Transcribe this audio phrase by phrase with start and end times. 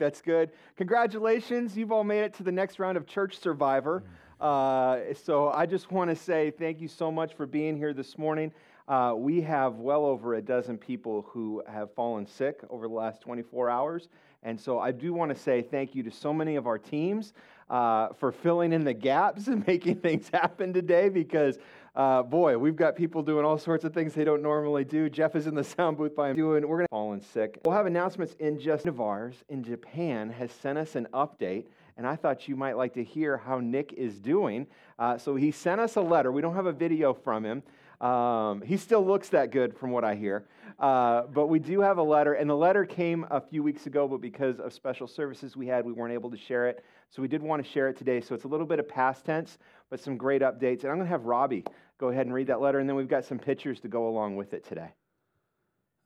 [0.00, 0.50] That's good.
[0.78, 1.76] Congratulations.
[1.76, 4.02] You've all made it to the next round of Church Survivor.
[4.40, 8.16] Uh, so I just want to say thank you so much for being here this
[8.16, 8.50] morning.
[8.88, 13.20] Uh, we have well over a dozen people who have fallen sick over the last
[13.20, 14.08] 24 hours.
[14.42, 17.34] And so I do want to say thank you to so many of our teams
[17.68, 21.58] uh, for filling in the gaps and making things happen today because
[21.94, 25.10] uh, boy, we've got people doing all sorts of things they don't normally do.
[25.10, 26.66] Jeff is in the sound booth by him doing.
[26.66, 27.58] We're to fallen sick.
[27.64, 32.06] We'll have announcements in just of ours in Japan has sent us an update, and
[32.06, 34.66] I thought you might like to hear how Nick is doing.
[34.98, 36.30] Uh, so he sent us a letter.
[36.30, 37.62] We don't have a video from him.
[38.00, 40.46] Um, he still looks that good from what I hear.
[40.78, 44.08] Uh, but we do have a letter, and the letter came a few weeks ago,
[44.08, 46.82] but because of special services we had, we weren't able to share it.
[47.10, 48.20] So we did want to share it today.
[48.20, 49.58] So it's a little bit of past tense,
[49.90, 50.82] but some great updates.
[50.82, 51.64] And I'm going to have Robbie
[51.98, 54.34] go ahead and read that letter, and then we've got some pictures to go along
[54.34, 54.88] with it today.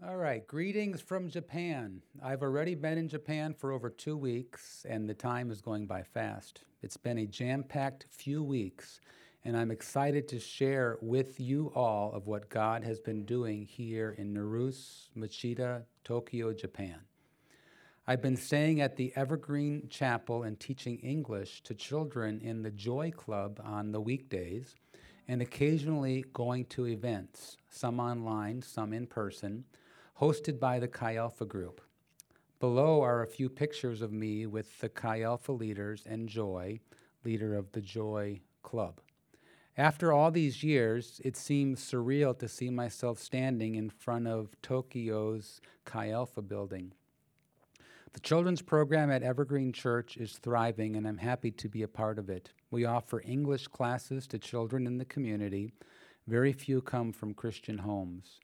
[0.04, 2.02] All right, greetings from Japan.
[2.22, 6.02] I've already been in Japan for over two weeks, and the time is going by
[6.02, 6.62] fast.
[6.82, 9.00] It's been a jam packed few weeks,
[9.44, 14.16] and I'm excited to share with you all of what God has been doing here
[14.18, 16.98] in Naruse, Machida, Tokyo, Japan.
[18.06, 23.10] I've been staying at the Evergreen Chapel and teaching English to children in the Joy
[23.10, 24.74] Club on the weekdays,
[25.26, 29.64] and occasionally going to events, some online, some in person,
[30.20, 31.80] hosted by the Chi Alpha Group.
[32.60, 36.80] Below are a few pictures of me with the Chi Alpha leaders and Joy,
[37.24, 39.00] leader of the Joy Club.
[39.78, 45.62] After all these years, it seems surreal to see myself standing in front of Tokyo's
[45.86, 46.92] Chi Alpha building.
[48.14, 52.16] The children's program at Evergreen Church is thriving, and I'm happy to be a part
[52.16, 52.52] of it.
[52.70, 55.72] We offer English classes to children in the community.
[56.28, 58.38] Very few come from Christian homes.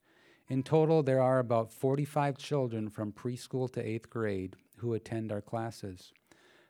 [0.49, 5.41] In total, there are about 45 children from preschool to eighth grade who attend our
[5.41, 6.13] classes.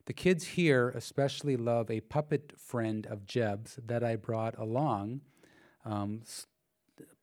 [0.04, 5.22] The kids here especially love a puppet friend of Jeb's that I brought along.
[5.86, 6.20] Um,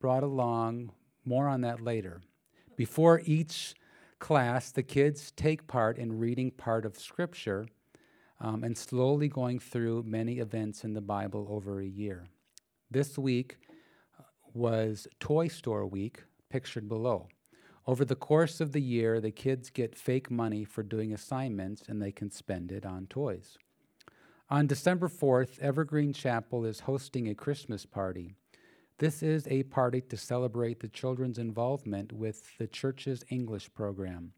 [0.01, 2.21] brought along, more on that later.
[2.75, 3.75] Before each
[4.19, 7.67] class, the kids take part in reading part of Scripture
[8.39, 12.25] um, and slowly going through many events in the Bible over a year.
[12.89, 13.57] This week
[14.19, 14.23] uh,
[14.53, 17.27] was Toy Store Week, pictured below.
[17.85, 22.01] Over the course of the year, the kids get fake money for doing assignments and
[22.01, 23.57] they can spend it on toys.
[24.49, 28.35] On December 4th, Evergreen Chapel is hosting a Christmas party.
[28.99, 34.31] This is a party to celebrate the children's involvement with the church's English program.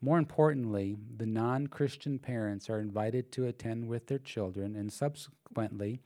[0.00, 5.98] More importantly, the non Christian parents are invited to attend with their children and subsequently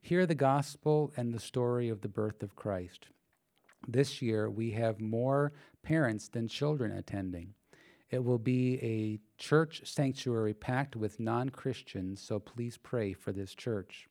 [0.00, 3.08] hear the gospel and the story of the birth of Christ.
[3.88, 5.52] This year, we have more
[5.82, 7.54] parents than children attending.
[8.08, 13.52] It will be a church sanctuary packed with non Christians, so please pray for this
[13.56, 14.06] church.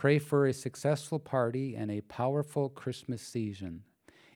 [0.00, 3.82] Pray for a successful party and a powerful Christmas season.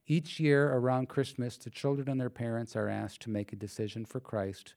[0.06, 4.05] Each year around Christmas, the children and their parents are asked to make a decision
[4.05, 4.75] for Christ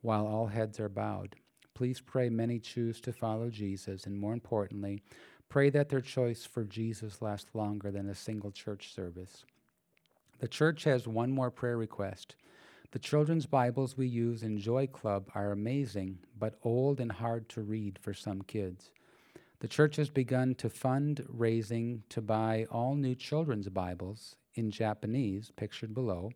[0.00, 1.34] while all heads are bowed.
[1.74, 5.02] Please pray many choose to follow Jesus, and more importantly,
[5.48, 9.44] Pray that their choice for Jesus lasts longer than a single church service.
[10.38, 12.36] The church has one more prayer request.
[12.92, 17.62] The children's Bibles we use in Joy Club are amazing, but old and hard to
[17.62, 18.92] read for some kids.
[19.60, 25.50] The church has begun to fund raising to buy all new children's Bibles in Japanese,
[25.56, 26.30] pictured below,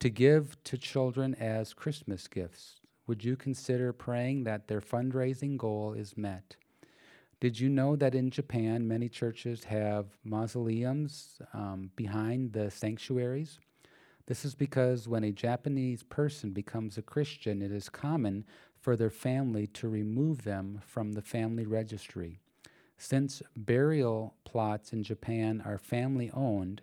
[0.00, 2.80] to give to children as Christmas gifts.
[3.06, 6.56] Would you consider praying that their fundraising goal is met?
[7.40, 13.60] Did you know that in Japan, many churches have mausoleums um, behind the sanctuaries?
[14.26, 18.44] This is because when a Japanese person becomes a Christian, it is common
[18.78, 22.40] for their family to remove them from the family registry.
[22.98, 26.82] Since burial plots in Japan are family owned,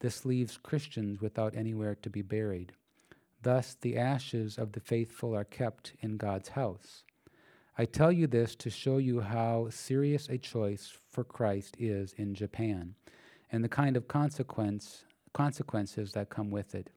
[0.00, 2.72] this leaves Christians without anywhere to be buried.
[3.42, 7.02] Thus, the ashes of the faithful are kept in God's house.
[7.76, 12.34] I tell you this to show you how serious a choice for Christ is in
[12.34, 12.94] Japan
[13.50, 16.90] and the kind of consequence, consequences that come with it.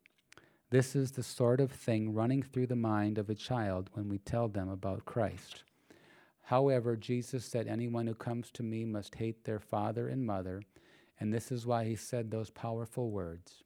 [0.69, 4.17] This is the sort of thing running through the mind of a child when we
[4.17, 5.63] tell them about Christ.
[6.47, 10.61] However, Jesus said, Anyone who comes to me must hate their father and mother,
[11.19, 13.63] and this is why he said those powerful words.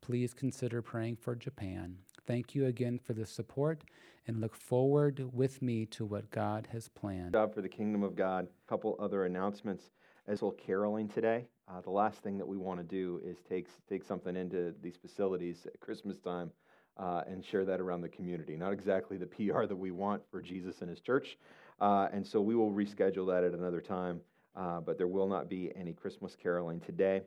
[0.00, 1.96] Please consider praying for Japan.
[2.28, 3.82] Thank you again for the support
[4.28, 7.32] and look forward with me to what God has planned.
[7.32, 8.46] Job for the kingdom of God.
[8.46, 9.90] A couple other announcements
[10.28, 11.48] as well caroling today.
[11.66, 14.96] Uh, the last thing that we want to do is take take something into these
[14.96, 16.52] facilities at Christmas time
[17.00, 18.56] uh, and share that around the community.
[18.56, 21.38] Not exactly the PR that we want for Jesus and His church,
[21.80, 24.20] uh, and so we will reschedule that at another time.
[24.56, 27.22] Uh, but there will not be any Christmas caroling today.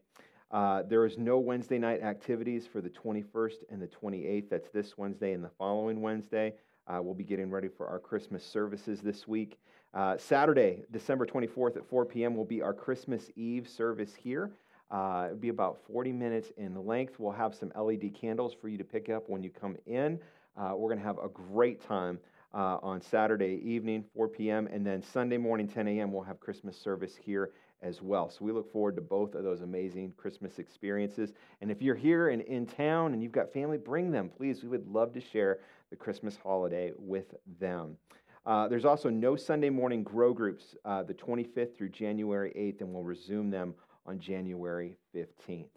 [0.52, 4.50] Uh, there is no Wednesday night activities for the 21st and the 28th.
[4.50, 6.54] That's this Wednesday and the following Wednesday.
[6.86, 9.58] Uh, we'll be getting ready for our Christmas services this week.
[9.94, 14.52] Uh, Saturday, December 24th at 4 p.m., will be our Christmas Eve service here.
[14.92, 17.20] Uh, it'll be about 40 minutes in length.
[17.20, 20.20] We'll have some LED candles for you to pick up when you come in.
[20.56, 22.20] We're going to have a great time
[22.54, 26.78] uh, on Saturday evening, 4 p.m., and then Sunday morning, 10 a.m., we'll have Christmas
[26.78, 27.52] service here
[27.82, 28.30] as well.
[28.30, 31.34] So we look forward to both of those amazing Christmas experiences.
[31.62, 34.64] And if you're here and in town and you've got family, bring them, please.
[34.64, 35.60] We would love to share
[35.90, 37.98] the Christmas holiday with them.
[38.46, 42.94] Uh, there's also no Sunday morning grow groups uh, the 25th through January 8th, and
[42.94, 43.74] we'll resume them
[44.06, 45.68] on January 15th.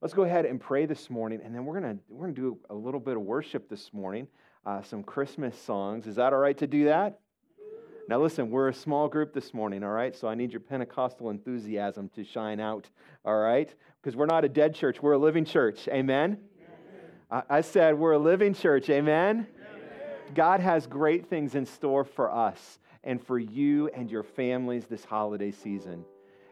[0.00, 2.74] Let's go ahead and pray this morning, and then we're going we're gonna do a
[2.74, 4.28] little bit of worship this morning,
[4.66, 6.06] uh, some Christmas songs.
[6.06, 7.20] Is that all right to do that?
[8.08, 10.14] Now, listen, we're a small group this morning, all right?
[10.14, 12.88] So I need your Pentecostal enthusiasm to shine out,
[13.24, 13.72] all right?
[14.00, 15.88] Because we're not a dead church, we're a living church.
[15.88, 16.38] Amen?
[17.30, 17.44] Amen.
[17.50, 18.90] I said we're a living church.
[18.90, 19.46] Amen?
[20.34, 25.04] God has great things in store for us and for you and your families this
[25.04, 26.04] holiday season.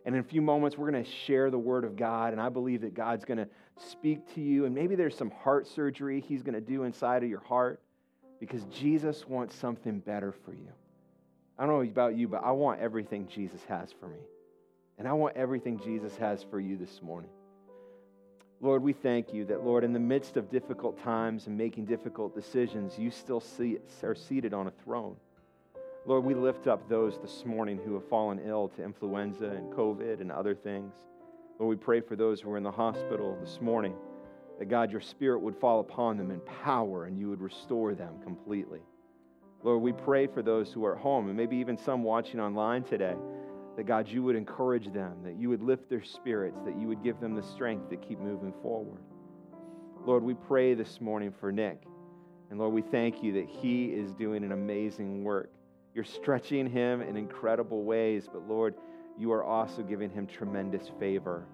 [0.04, 2.48] And in a few moments, we're going to share the Word of God, and I
[2.48, 6.42] believe that God's going to speak to you, and maybe there's some heart surgery He's
[6.42, 7.80] going to do inside of your heart
[8.40, 10.68] because Jesus wants something better for you.
[11.58, 14.18] I don't know about you, but I want everything Jesus has for me.
[14.98, 17.30] And I want everything Jesus has for you this morning.
[18.60, 22.34] Lord, we thank you that, Lord, in the midst of difficult times and making difficult
[22.34, 25.16] decisions, you still see, are seated on a throne.
[26.06, 30.20] Lord, we lift up those this morning who have fallen ill to influenza and COVID
[30.20, 30.94] and other things.
[31.58, 33.94] Lord, we pray for those who are in the hospital this morning
[34.58, 38.14] that, God, your spirit would fall upon them in power and you would restore them
[38.22, 38.80] completely.
[39.62, 42.84] Lord, we pray for those who are at home and maybe even some watching online
[42.84, 43.16] today
[43.76, 47.02] that God, you would encourage them, that you would lift their spirits, that you would
[47.02, 49.00] give them the strength to keep moving forward.
[50.04, 51.82] Lord, we pray this morning for Nick.
[52.50, 55.50] And Lord, we thank you that he is doing an amazing work.
[55.94, 58.74] You're stretching him in incredible ways, but Lord,
[59.18, 61.46] you are also giving him tremendous favor.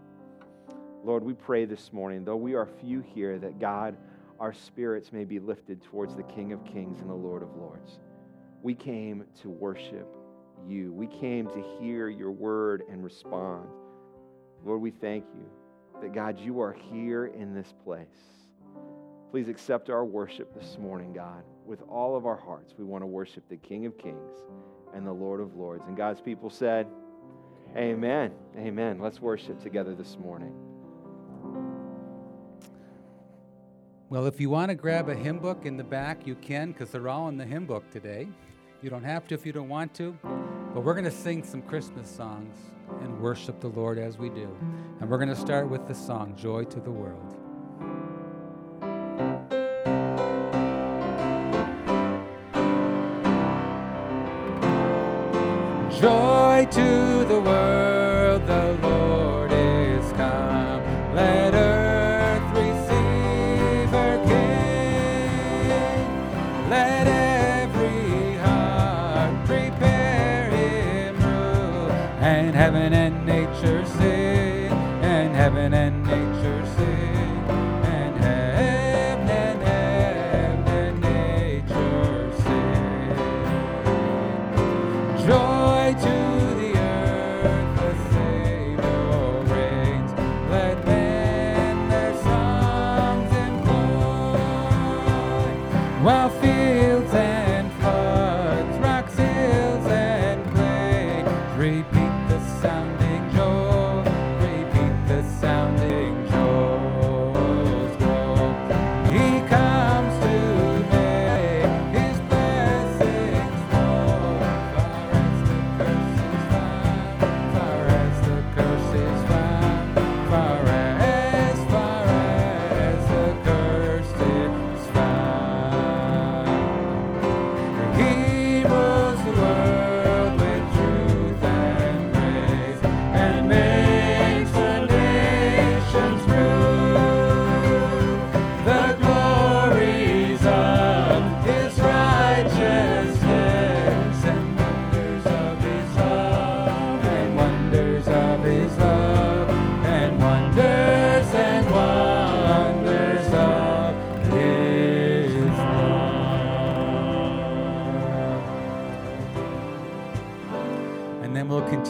[1.03, 3.97] Lord, we pray this morning, though we are few here, that God,
[4.39, 7.99] our spirits may be lifted towards the King of Kings and the Lord of Lords.
[8.63, 10.15] We came to worship
[10.67, 10.93] you.
[10.93, 13.67] We came to hear your word and respond.
[14.63, 15.49] Lord, we thank you
[16.03, 18.07] that, God, you are here in this place.
[19.31, 21.45] Please accept our worship this morning, God.
[21.65, 24.33] With all of our hearts, we want to worship the King of Kings
[24.93, 25.85] and the Lord of Lords.
[25.87, 26.87] And God's people said,
[27.75, 28.33] Amen.
[28.59, 28.99] Amen.
[28.99, 30.70] Let's worship together this morning.
[34.11, 36.91] Well, if you want to grab a hymn book in the back, you can because
[36.91, 38.27] they're all in the hymn book today.
[38.83, 40.19] You don't have to if you don't want to,
[40.75, 42.57] but we're going to sing some Christmas songs
[43.03, 44.53] and worship the Lord as we do.
[44.99, 47.37] And we're going to start with the song, Joy to the World.
[56.01, 57.20] Joy to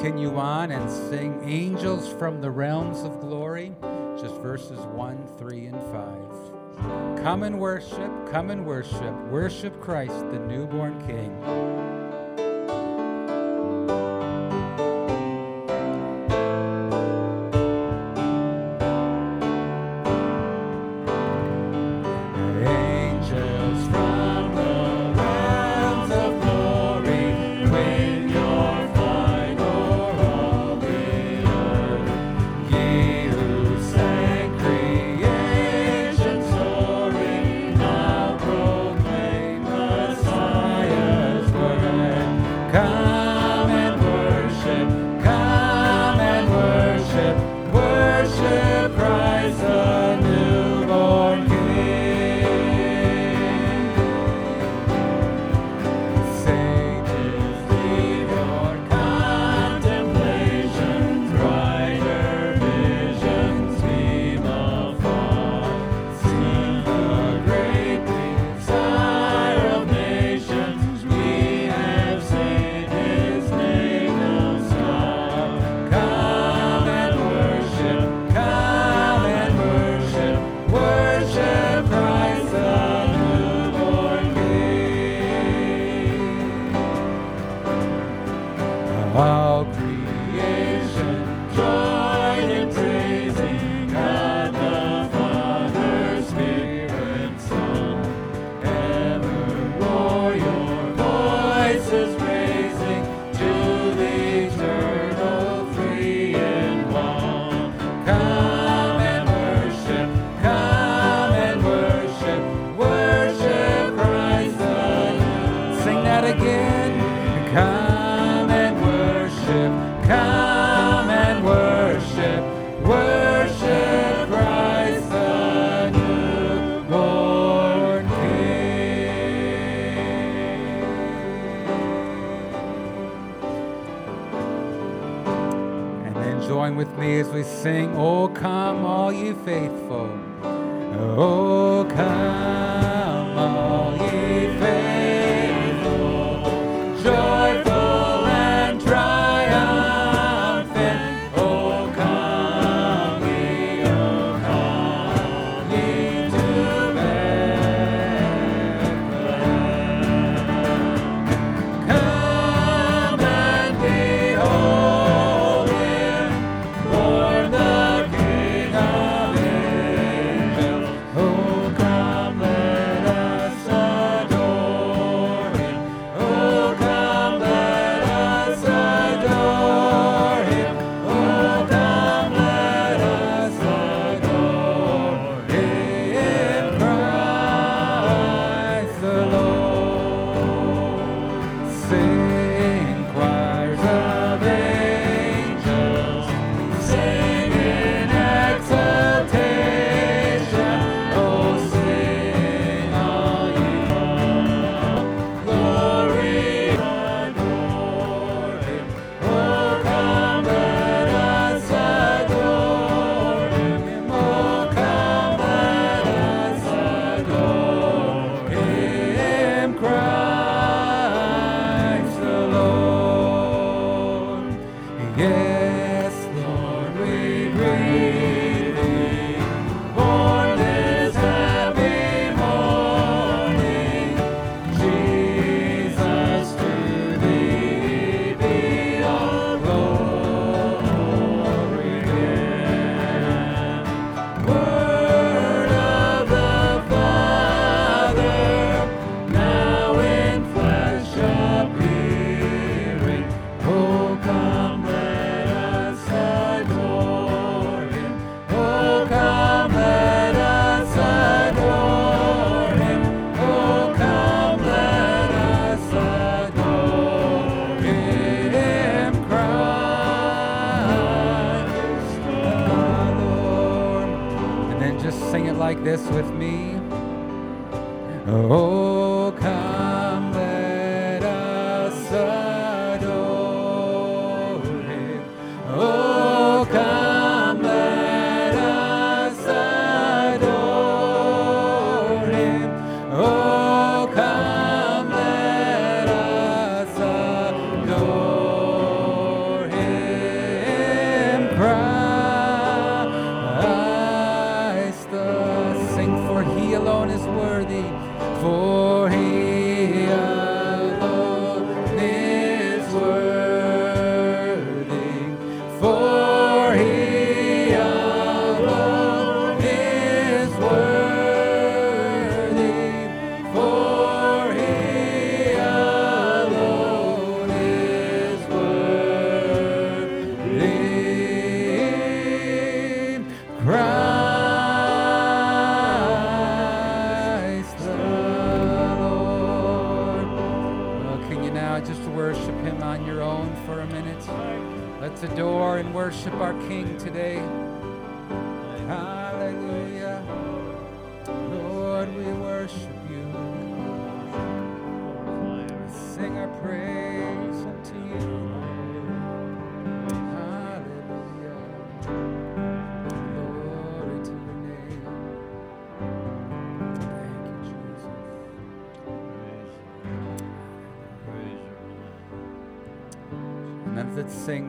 [0.00, 3.74] continue on and sing Angels from the Realms of Glory,
[4.18, 7.22] just verses 1, 3, and 5.
[7.22, 11.99] Come and worship, come and worship, worship Christ, the newborn King.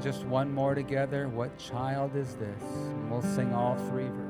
[0.01, 1.27] just one more together.
[1.27, 2.63] What child is this?
[2.63, 4.20] And we'll sing all three verses.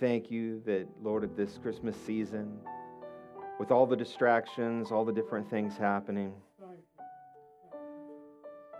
[0.00, 2.58] Thank you that, Lord, at this Christmas season,
[3.58, 6.32] with all the distractions, all the different things happening,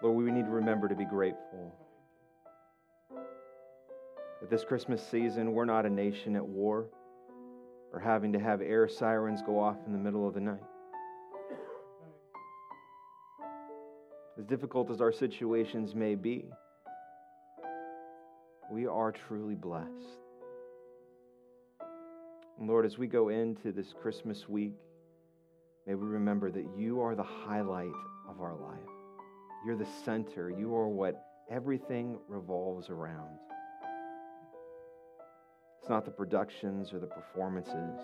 [0.00, 1.74] Lord, we need to remember to be grateful.
[4.40, 6.86] At this Christmas season, we're not a nation at war
[7.92, 10.62] or having to have air sirens go off in the middle of the night.
[14.38, 16.44] As difficult as our situations may be,
[18.70, 20.27] we are truly blessed.
[22.58, 24.74] And Lord, as we go into this Christmas week,
[25.86, 27.92] may we remember that you are the highlight
[28.28, 28.78] of our life.
[29.64, 30.50] You're the center.
[30.50, 33.38] You are what everything revolves around.
[35.80, 38.00] It's not the productions or the performances.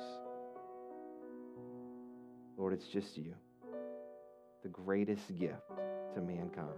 [2.56, 3.34] Lord, it's just you,
[4.62, 5.68] the greatest gift
[6.14, 6.68] to mankind.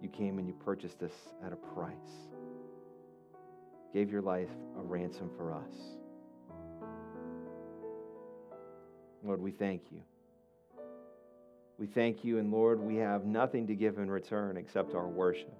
[0.00, 1.12] You came and you purchased us
[1.44, 1.94] at a price,
[3.94, 5.72] gave your life a ransom for us.
[9.22, 10.02] Lord, we thank you.
[11.78, 15.54] We thank you, and Lord, we have nothing to give in return except our worship.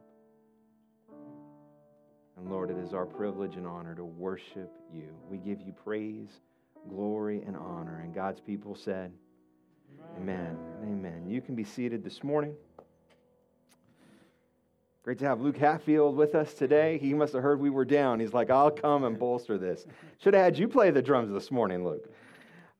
[2.37, 5.15] And Lord, it is our privilege and honor to worship you.
[5.31, 6.41] We give you praise,
[6.89, 8.01] glory, and honor.
[8.03, 9.13] And God's people said,
[10.19, 10.57] Amen.
[10.83, 11.09] Amen.
[11.09, 11.29] Amen.
[11.29, 12.55] You can be seated this morning.
[15.05, 16.97] Great to have Luke Hatfield with us today.
[16.97, 18.21] He must have heard we were down.
[18.21, 19.85] He's like, I'll come and bolster this.
[20.23, 22.09] Should have had you play the drums this morning, Luke.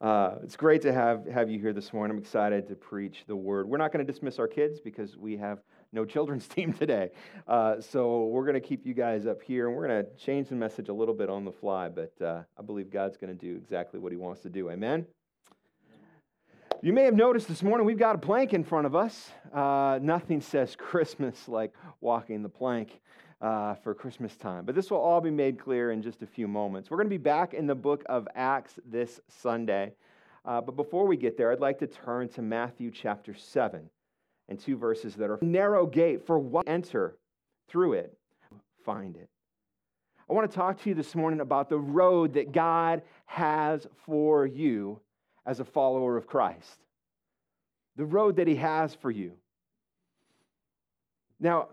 [0.01, 2.17] Uh, it's great to have, have you here this morning.
[2.17, 3.69] I'm excited to preach the word.
[3.69, 5.59] We're not going to dismiss our kids because we have
[5.93, 7.11] no children's team today.
[7.47, 10.49] Uh, so we're going to keep you guys up here and we're going to change
[10.49, 13.39] the message a little bit on the fly, but uh, I believe God's going to
[13.39, 14.71] do exactly what he wants to do.
[14.71, 15.05] Amen?
[16.81, 19.31] You may have noticed this morning we've got a plank in front of us.
[19.53, 22.99] Uh, nothing says Christmas like walking the plank.
[23.41, 24.65] Uh, for Christmas time.
[24.65, 26.89] But this will all be made clear in just a few moments.
[26.89, 29.91] We're going to be back in the book of Acts this Sunday.
[30.45, 33.87] Uh, but before we get there, I'd like to turn to Matthew chapter 7
[34.47, 37.17] and two verses that are narrow gate for what enter
[37.67, 38.17] through it,
[38.85, 39.29] find it.
[40.29, 44.47] I want to talk to you this morning about the road that God has for
[44.47, 45.01] you
[45.45, 46.77] as a follower of Christ.
[47.95, 49.33] The road that He has for you.
[51.39, 51.69] Now,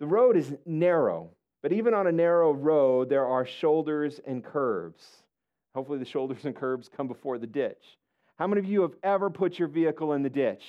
[0.00, 1.30] the road is narrow,
[1.62, 5.04] but even on a narrow road, there are shoulders and curves.
[5.74, 7.98] Hopefully, the shoulders and curves come before the ditch.
[8.36, 10.62] How many of you have ever put your vehicle in the ditch?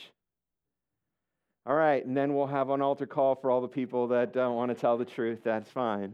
[1.65, 4.55] All right, and then we'll have an altar call for all the people that don't
[4.55, 5.39] want to tell the truth.
[5.43, 6.13] That's fine.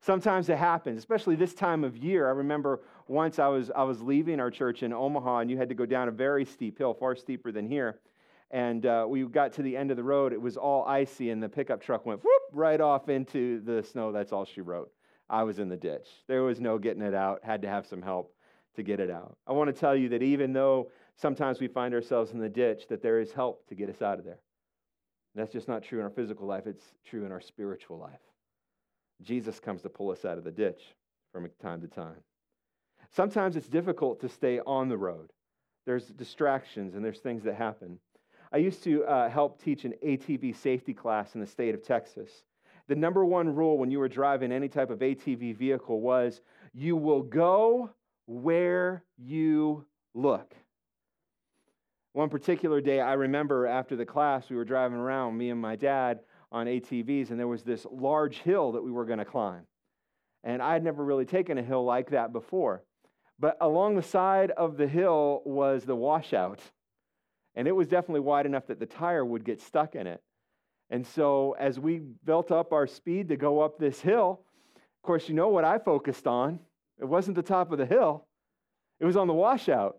[0.00, 2.28] Sometimes it happens, especially this time of year.
[2.28, 5.68] I remember once I was, I was leaving our church in Omaha, and you had
[5.68, 7.98] to go down a very steep hill, far steeper than here.
[8.50, 10.32] And uh, we got to the end of the road.
[10.32, 14.12] It was all icy, and the pickup truck went whoop right off into the snow.
[14.12, 14.90] That's all she wrote.
[15.28, 16.08] I was in the ditch.
[16.26, 17.40] There was no getting it out.
[17.42, 18.34] Had to have some help
[18.76, 19.36] to get it out.
[19.46, 22.86] I want to tell you that even though sometimes we find ourselves in the ditch,
[22.88, 24.38] that there is help to get us out of there.
[25.34, 28.20] That's just not true in our physical life, it's true in our spiritual life.
[29.22, 30.94] Jesus comes to pull us out of the ditch
[31.32, 32.22] from time to time.
[33.10, 35.32] Sometimes it's difficult to stay on the road.
[35.86, 37.98] There's distractions and there's things that happen.
[38.52, 42.30] I used to uh, help teach an ATV safety class in the state of Texas.
[42.86, 46.40] The number one rule when you were driving any type of ATV vehicle was
[46.72, 47.90] you will go
[48.26, 50.54] where you look.
[52.12, 55.76] One particular day, I remember after the class, we were driving around, me and my
[55.76, 59.62] dad, on ATVs, and there was this large hill that we were going to climb.
[60.44, 62.82] And I had never really taken a hill like that before.
[63.38, 66.60] But along the side of the hill was the washout.
[67.54, 70.22] And it was definitely wide enough that the tire would get stuck in it.
[70.90, 74.40] And so, as we built up our speed to go up this hill,
[74.76, 76.60] of course, you know what I focused on?
[76.98, 78.26] It wasn't the top of the hill,
[79.00, 79.98] it was on the washout.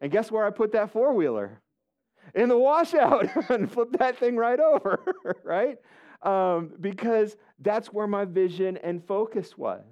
[0.00, 1.60] And guess where I put that four wheeler?
[2.34, 5.00] In the washout and flip that thing right over,
[5.44, 5.78] right?
[6.22, 9.84] Um, because that's where my vision and focus was.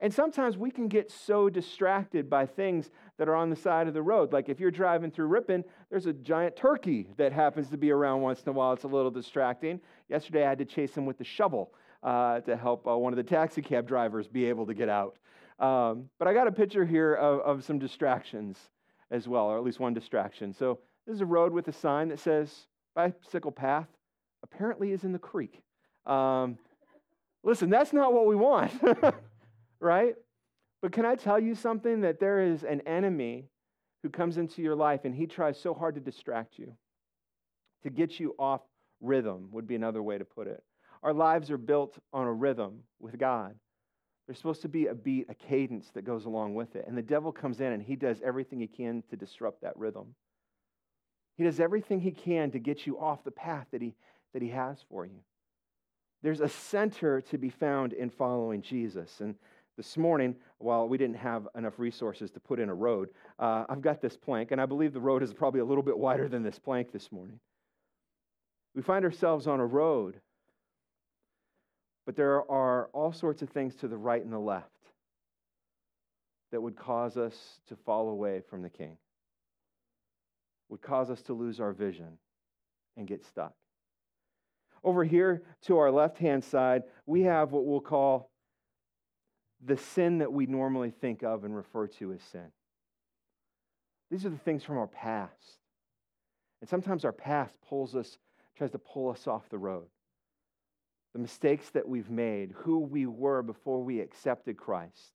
[0.00, 3.94] And sometimes we can get so distracted by things that are on the side of
[3.94, 4.32] the road.
[4.32, 8.20] Like if you're driving through Ripon, there's a giant turkey that happens to be around
[8.20, 8.72] once in a while.
[8.72, 9.80] It's a little distracting.
[10.08, 11.72] Yesterday, I had to chase him with the shovel
[12.02, 15.16] uh, to help uh, one of the taxi cab drivers be able to get out.
[15.58, 18.58] Um, but I got a picture here of, of some distractions
[19.10, 20.52] as well, or at least one distraction.
[20.52, 23.88] So this is a road with a sign that says bicycle path
[24.42, 25.62] apparently is in the creek.
[26.06, 26.58] Um,
[27.42, 28.72] listen, that's not what we want,
[29.80, 30.14] right?
[30.82, 32.02] But can I tell you something?
[32.02, 33.48] That there is an enemy
[34.02, 36.74] who comes into your life and he tries so hard to distract you,
[37.82, 38.60] to get you off
[39.00, 40.62] rhythm, would be another way to put it.
[41.02, 43.54] Our lives are built on a rhythm with God.
[44.26, 46.86] There's supposed to be a beat, a cadence that goes along with it.
[46.88, 50.14] And the devil comes in and he does everything he can to disrupt that rhythm.
[51.36, 53.94] He does everything he can to get you off the path that he,
[54.32, 55.20] that he has for you.
[56.22, 59.20] There's a center to be found in following Jesus.
[59.20, 59.34] And
[59.76, 63.82] this morning, while we didn't have enough resources to put in a road, uh, I've
[63.82, 66.42] got this plank, and I believe the road is probably a little bit wider than
[66.42, 67.40] this plank this morning.
[68.74, 70.20] We find ourselves on a road,
[72.06, 74.68] but there are all sorts of things to the right and the left
[76.52, 77.34] that would cause us
[77.68, 78.96] to fall away from the King,
[80.68, 82.18] would cause us to lose our vision
[82.96, 83.54] and get stuck.
[84.82, 88.30] Over here to our left hand side, we have what we'll call
[89.64, 92.52] the sin that we normally think of and refer to as sin.
[94.10, 95.58] These are the things from our past.
[96.60, 98.18] And sometimes our past pulls us,
[98.56, 99.86] tries to pull us off the road.
[101.14, 105.13] The mistakes that we've made, who we were before we accepted Christ,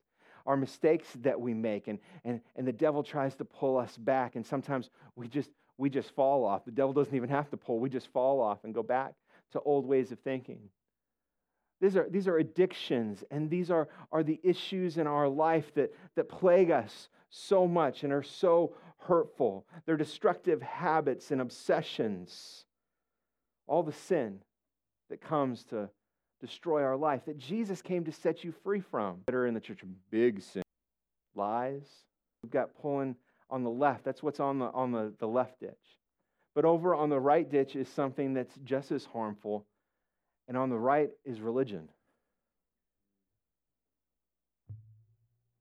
[0.49, 4.35] our mistakes that we make, and, and, and the devil tries to pull us back,
[4.35, 6.65] and sometimes we just we just fall off.
[6.65, 9.13] The devil doesn't even have to pull, we just fall off and go back
[9.51, 10.59] to old ways of thinking.
[11.79, 15.93] These are, these are addictions, and these are, are the issues in our life that,
[16.15, 19.67] that plague us so much and are so hurtful.
[19.85, 22.65] They're destructive habits and obsessions.
[23.67, 24.39] All the sin
[25.11, 25.89] that comes to
[26.39, 29.21] destroy our life that Jesus came to set you free from.
[29.25, 30.63] That are in the church, big sin.
[31.35, 31.87] Lies.
[32.43, 33.15] We've got pulling
[33.49, 34.03] on the left.
[34.03, 35.73] That's what's on the, on the, the left ditch.
[36.55, 39.65] But over on the right ditch is something that's just as harmful
[40.47, 41.87] and on the right is religion.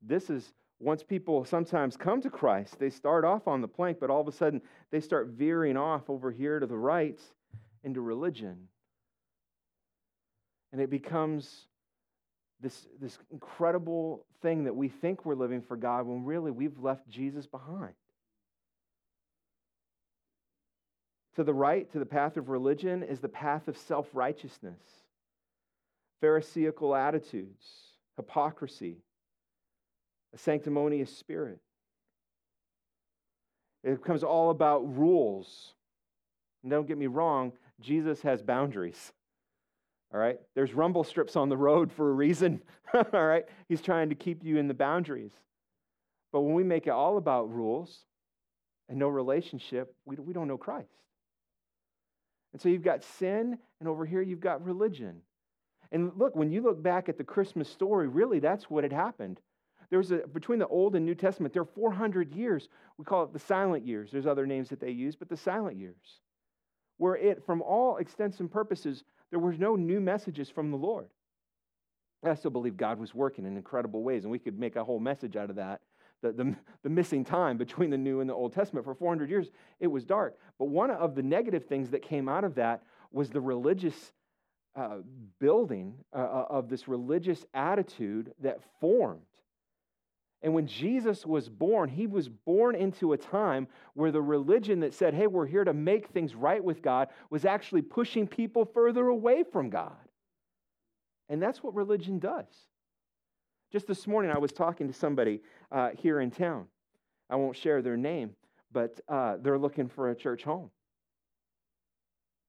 [0.03, 4.11] This is once people sometimes come to Christ, they start off on the plank, but
[4.11, 7.21] all of a sudden they start veering off over here to the right
[7.85, 8.69] into religion.
[10.73, 11.67] And it becomes
[12.61, 17.09] this, this incredible thing that we think we're living for God when really we've left
[17.09, 17.95] Jesus behind.
[21.37, 24.81] To the right, to the path of religion, is the path of self righteousness,
[26.21, 27.65] Pharisaical attitudes,
[28.17, 28.97] hypocrisy,
[30.35, 31.61] a sanctimonious spirit.
[33.85, 35.75] It becomes all about rules.
[36.63, 39.13] And don't get me wrong, Jesus has boundaries.
[40.13, 40.39] All right?
[40.55, 42.63] There's rumble strips on the road for a reason.
[42.95, 43.45] all right?
[43.69, 45.33] He's trying to keep you in the boundaries.
[46.33, 48.05] But when we make it all about rules
[48.89, 50.89] and no relationship, we, we don't know Christ.
[52.53, 55.21] And so you've got sin, and over here you've got religion.
[55.93, 59.41] And look, when you look back at the Christmas story, really that's what had happened.
[59.91, 62.69] There was a, between the Old and New Testament, there are 400 years.
[62.99, 64.11] We call it the silent years.
[64.11, 66.21] There's other names that they use, but the silent years,
[66.99, 71.09] where it, from all extents and purposes, there were no new messages from the Lord.
[72.25, 74.99] I still believe God was working in incredible ways, and we could make a whole
[74.99, 75.81] message out of that
[76.23, 78.85] the, the, the, missing time between the New and the Old Testament.
[78.85, 79.49] For 400 years,
[79.81, 80.37] it was dark.
[80.59, 84.13] But one of the negative things that came out of that was the religious
[84.77, 84.99] uh,
[85.41, 89.23] building uh, uh, of this religious attitude that formed.
[90.43, 94.95] And when Jesus was born, he was born into a time where the religion that
[94.95, 99.09] said, hey, we're here to make things right with God, was actually pushing people further
[99.09, 99.97] away from God.
[101.29, 102.47] And that's what religion does.
[103.73, 106.67] Just this morning, I was talking to somebody uh, here in town.
[107.29, 108.31] I won't share their name,
[108.73, 110.71] but uh, they're looking for a church home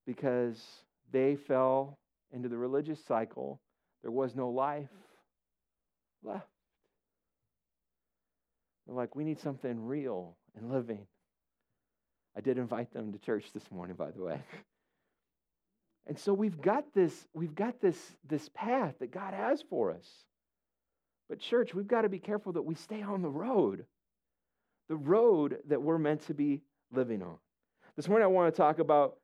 [0.05, 0.63] because
[1.11, 1.97] they fell
[2.31, 3.59] into the religious cycle.
[4.03, 4.89] There was no life
[6.23, 6.47] left.
[8.89, 11.05] They're like, we need something real and living.
[12.35, 14.41] I did invite them to church this morning, by the way.
[16.07, 17.95] And so we've got this, we've got this,
[18.27, 20.07] this path that God has for us.
[21.29, 23.85] But, church, we've got to be careful that we stay on the road,
[24.87, 27.35] the road that we're meant to be living on.
[27.95, 29.17] This morning, I want to talk about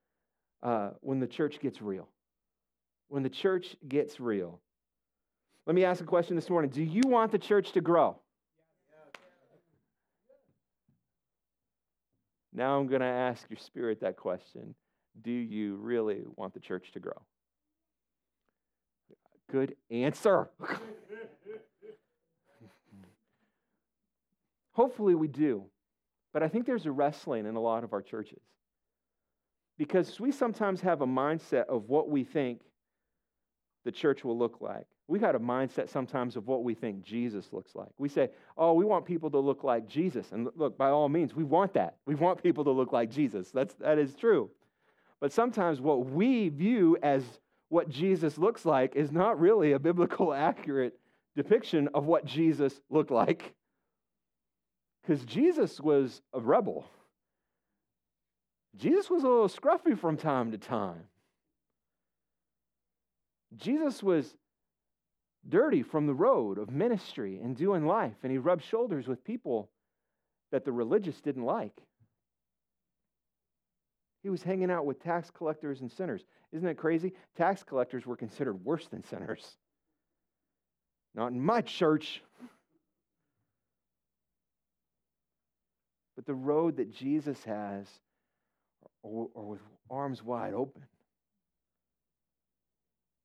[0.62, 2.08] uh, when the church gets real.
[3.08, 4.60] When the church gets real.
[5.66, 8.20] Let me ask a question this morning Do you want the church to grow?
[12.56, 14.74] Now I'm going to ask your spirit that question.
[15.22, 17.22] Do you really want the church to grow?
[19.52, 20.50] Good answer.
[24.72, 25.66] Hopefully, we do.
[26.34, 28.42] But I think there's a wrestling in a lot of our churches
[29.78, 32.62] because we sometimes have a mindset of what we think
[33.84, 34.88] the church will look like.
[35.08, 37.90] We've got a mindset sometimes of what we think Jesus looks like.
[37.98, 40.32] We say, oh, we want people to look like Jesus.
[40.32, 41.98] And look, by all means, we want that.
[42.08, 43.52] We want people to look like Jesus.
[43.52, 44.50] That's, that is true.
[45.22, 47.24] But sometimes what we view as
[47.70, 50.98] what Jesus looks like is not really a biblical accurate
[51.36, 53.54] depiction of what Jesus looked like.
[55.02, 56.90] Because Jesus was a rebel.
[58.76, 61.04] Jesus was a little scruffy from time to time.
[63.56, 64.36] Jesus was
[65.48, 69.70] dirty from the road of ministry and doing life, and he rubbed shoulders with people
[70.52, 71.82] that the religious didn't like.
[74.24, 76.24] He was hanging out with tax collectors and sinners.
[76.52, 77.14] Isn't that crazy?
[77.38, 79.46] Tax collectors were considered worse than sinners.
[81.14, 82.24] Not in my church.
[86.16, 87.88] But the road that Jesus has
[89.04, 90.82] are with arms wide open.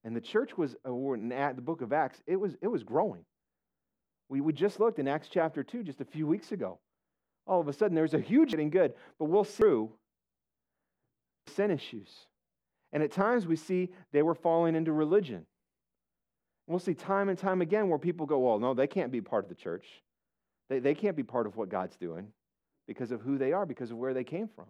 [0.04, 3.24] And the church was, uh, in the book of Acts, it was, it was growing.
[4.28, 6.78] We, we just looked in Acts chapter 2 just a few weeks ago.
[7.46, 9.90] All of a sudden, there was a huge getting good, but we'll see through
[11.48, 12.08] sin issues.
[12.92, 15.46] And at times, we see they were falling into religion.
[16.66, 19.44] We'll see time and time again where people go, well, no, they can't be part
[19.44, 19.86] of the church.
[20.68, 22.28] They, they can't be part of what God's doing
[22.86, 24.66] because of who they are, because of where they came from.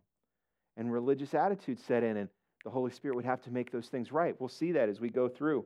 [0.77, 2.29] And religious attitudes set in, and
[2.65, 4.35] the Holy Spirit would have to make those things right.
[4.39, 5.65] We'll see that as we go through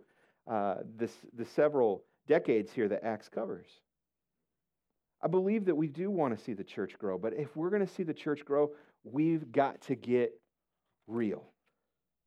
[0.51, 3.67] uh, this, the several decades here that Acts covers.
[5.23, 7.85] I believe that we do want to see the church grow, but if we're going
[7.85, 8.71] to see the church grow,
[9.05, 10.39] we've got to get
[11.07, 11.45] real.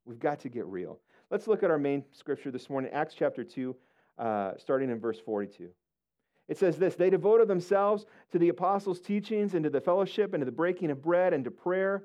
[0.04, 0.98] We've got to get real.
[1.30, 3.76] Let's look at our main scripture this morning, Acts chapter 2,
[4.18, 5.68] uh, starting in verse 42.
[6.48, 10.40] It says this They devoted themselves to the apostles' teachings and to the fellowship and
[10.40, 12.04] to the breaking of bread and to prayer.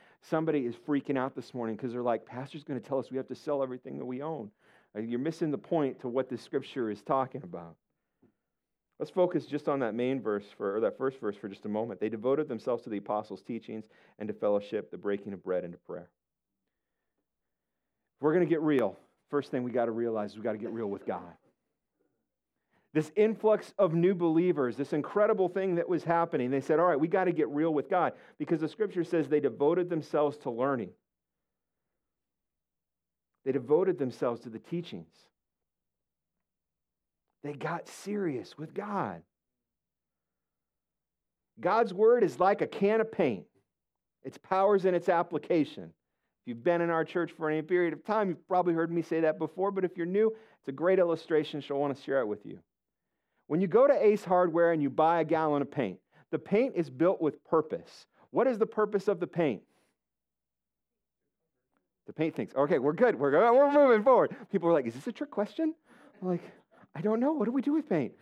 [0.29, 3.17] Somebody is freaking out this morning because they're like, Pastor's going to tell us we
[3.17, 4.51] have to sell everything that we own.
[4.95, 7.75] You're missing the point to what this scripture is talking about.
[8.99, 11.69] Let's focus just on that main verse for, or that first verse for just a
[11.69, 11.99] moment.
[11.99, 13.85] They devoted themselves to the apostles' teachings
[14.19, 16.09] and to fellowship, the breaking of bread, and to prayer.
[18.17, 18.95] If we're going to get real,
[19.31, 21.33] first thing we got to realize is we got to get real with God
[22.93, 26.51] this influx of new believers, this incredible thing that was happening.
[26.51, 29.27] They said, All right, we got to get real with God because the scripture says
[29.27, 30.89] they devoted themselves to learning,
[33.45, 35.13] they devoted themselves to the teachings.
[37.43, 39.23] They got serious with God.
[41.59, 43.45] God's word is like a can of paint.
[44.23, 45.85] Its powers and its application.
[45.85, 49.01] If you've been in our church for any period of time, you've probably heard me
[49.01, 50.27] say that before, but if you're new,
[50.59, 52.59] it's a great illustration, so I want to share it with you.
[53.51, 55.99] When you go to Ace Hardware and you buy a gallon of paint,
[56.31, 58.05] the paint is built with purpose.
[58.29, 59.61] What is the purpose of the paint?
[62.07, 63.19] The paint thinks, okay, we're good.
[63.19, 63.51] We're, good.
[63.51, 64.33] we're moving forward.
[64.53, 65.75] People are like, is this a trick question?
[66.21, 66.43] I'm like,
[66.95, 67.33] I don't know.
[67.33, 68.13] What do we do with paint?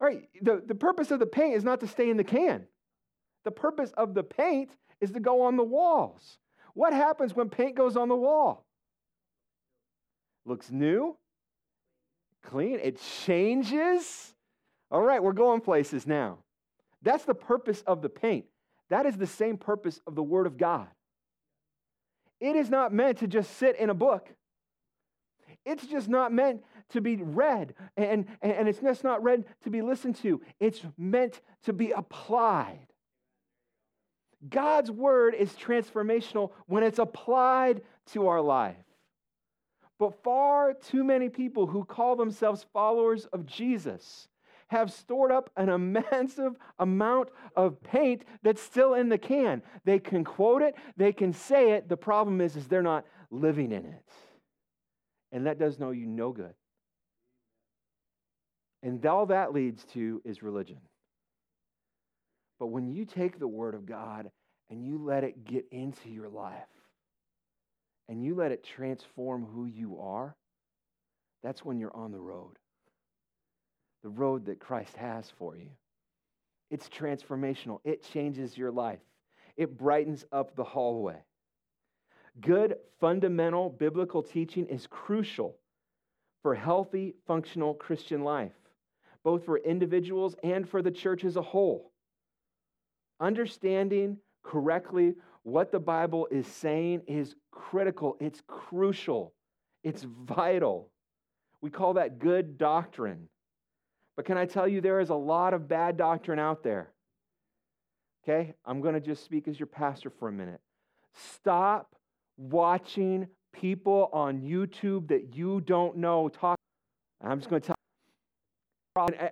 [0.00, 2.64] All right, the, the purpose of the paint is not to stay in the can.
[3.42, 6.38] The purpose of the paint is to go on the walls.
[6.74, 8.64] What happens when paint goes on the wall?
[10.46, 11.16] Looks new,
[12.44, 14.32] clean, it changes.
[14.90, 16.38] All right, we're going places now.
[17.02, 18.46] That's the purpose of the paint.
[18.88, 20.88] That is the same purpose of the Word of God.
[22.40, 24.28] It is not meant to just sit in a book.
[25.64, 29.82] It's just not meant to be read, and, and it's just not read to be
[29.82, 30.40] listened to.
[30.58, 32.86] It's meant to be applied.
[34.48, 37.82] God's word is transformational when it's applied
[38.12, 38.76] to our life.
[39.98, 44.28] But far too many people who call themselves followers of Jesus
[44.70, 46.38] have stored up an immense
[46.78, 49.62] amount of paint that's still in the can.
[49.84, 51.88] They can quote it, they can say it.
[51.88, 54.04] The problem is, is they're not living in it.
[55.32, 56.54] And that does no you no good.
[58.82, 60.78] And all that leads to is religion.
[62.58, 64.30] But when you take the word of God
[64.70, 66.54] and you let it get into your life
[68.08, 70.34] and you let it transform who you are,
[71.42, 72.56] that's when you're on the road
[74.02, 75.70] the road that Christ has for you.
[76.70, 79.00] It's transformational, it changes your life,
[79.56, 81.22] it brightens up the hallway.
[82.40, 85.56] Good fundamental biblical teaching is crucial
[86.42, 88.52] for healthy, functional Christian life,
[89.24, 91.92] both for individuals and for the church as a whole.
[93.18, 99.34] Understanding correctly what the Bible is saying is critical, it's crucial,
[99.82, 100.88] it's vital.
[101.60, 103.28] We call that good doctrine.
[104.16, 106.90] But can I tell you, there is a lot of bad doctrine out there.
[108.22, 108.54] Okay?
[108.64, 110.60] I'm going to just speak as your pastor for a minute.
[111.14, 111.94] Stop
[112.36, 116.56] watching people on YouTube that you don't know talk.
[117.22, 117.76] I'm just going to tell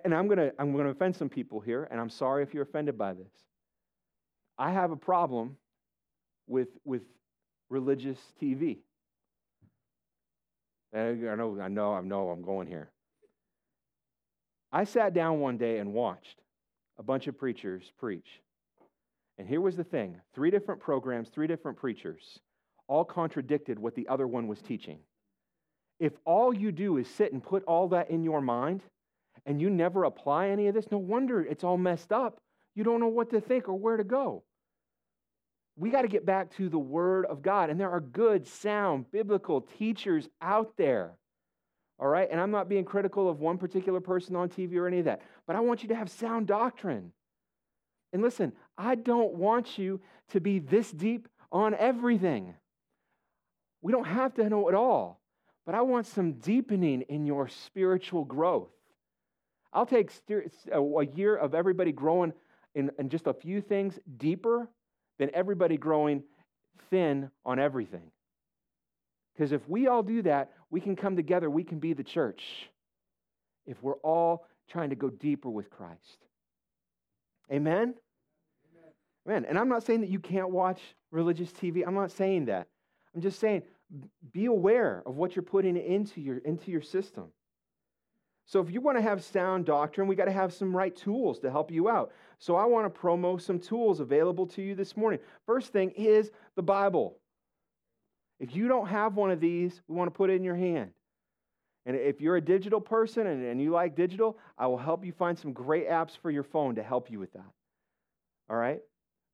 [0.05, 2.53] and I'm going to I'm going to offend some people here and I'm sorry if
[2.53, 3.31] you're offended by this.
[4.57, 5.57] I have a problem
[6.47, 7.03] with with
[7.69, 8.79] religious TV.
[10.93, 12.89] I know I know I know I'm going here.
[14.71, 16.41] I sat down one day and watched
[16.97, 18.41] a bunch of preachers preach.
[19.37, 22.39] And here was the thing three different programs, three different preachers,
[22.87, 24.99] all contradicted what the other one was teaching.
[25.99, 28.81] If all you do is sit and put all that in your mind
[29.45, 32.39] and you never apply any of this, no wonder it's all messed up.
[32.75, 34.43] You don't know what to think or where to go.
[35.77, 37.69] We got to get back to the Word of God.
[37.69, 41.13] And there are good, sound, biblical teachers out there.
[41.99, 42.27] All right?
[42.31, 45.21] And I'm not being critical of one particular person on TV or any of that,
[45.45, 47.11] but I want you to have sound doctrine.
[48.13, 52.55] And listen, I don't want you to be this deep on everything.
[53.81, 55.19] We don't have to know it all,
[55.65, 58.69] but I want some deepening in your spiritual growth.
[59.71, 62.33] I'll take a year of everybody growing
[62.75, 64.67] in, in just a few things deeper
[65.19, 66.23] than everybody growing
[66.89, 68.11] thin on everything.
[69.39, 72.69] Because if we all do that, we can come together, we can be the church.
[73.65, 76.25] If we're all trying to go deeper with Christ.
[77.49, 77.93] Amen?
[79.25, 79.45] Amen.
[79.45, 80.81] And I'm not saying that you can't watch
[81.11, 81.87] religious TV.
[81.87, 82.67] I'm not saying that.
[83.15, 83.63] I'm just saying
[84.33, 87.29] be aware of what you're putting into your, into your system.
[88.45, 91.39] So if you want to have sound doctrine, we got to have some right tools
[91.39, 92.11] to help you out.
[92.39, 95.21] So I want to promo some tools available to you this morning.
[95.45, 97.15] First thing is the Bible.
[98.39, 100.91] If you don't have one of these, we want to put it in your hand.
[101.85, 105.11] And if you're a digital person and, and you like digital, I will help you
[105.11, 107.51] find some great apps for your phone to help you with that.
[108.49, 108.79] All right?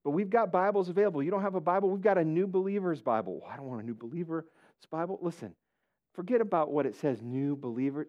[0.03, 1.23] But we've got Bibles available.
[1.23, 1.89] You don't have a Bible?
[1.89, 3.41] We've got a new believer's Bible.
[3.49, 4.45] I don't want a new believer's
[4.91, 5.19] Bible.
[5.21, 5.53] Listen,
[6.13, 8.07] forget about what it says, new believer.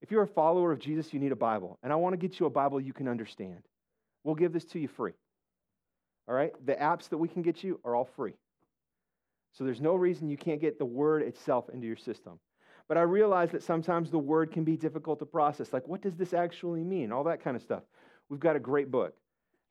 [0.00, 1.78] If you're a follower of Jesus, you need a Bible.
[1.82, 3.62] And I want to get you a Bible you can understand.
[4.22, 5.12] We'll give this to you free.
[6.28, 6.52] All right?
[6.64, 8.34] The apps that we can get you are all free.
[9.54, 12.38] So there's no reason you can't get the word itself into your system.
[12.88, 15.72] But I realize that sometimes the word can be difficult to process.
[15.72, 17.12] Like, what does this actually mean?
[17.12, 17.82] All that kind of stuff.
[18.28, 19.14] We've got a great book.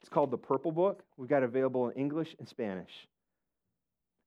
[0.02, 1.04] It's called The Purple Book.
[1.18, 2.92] We've got available in English and Spanish.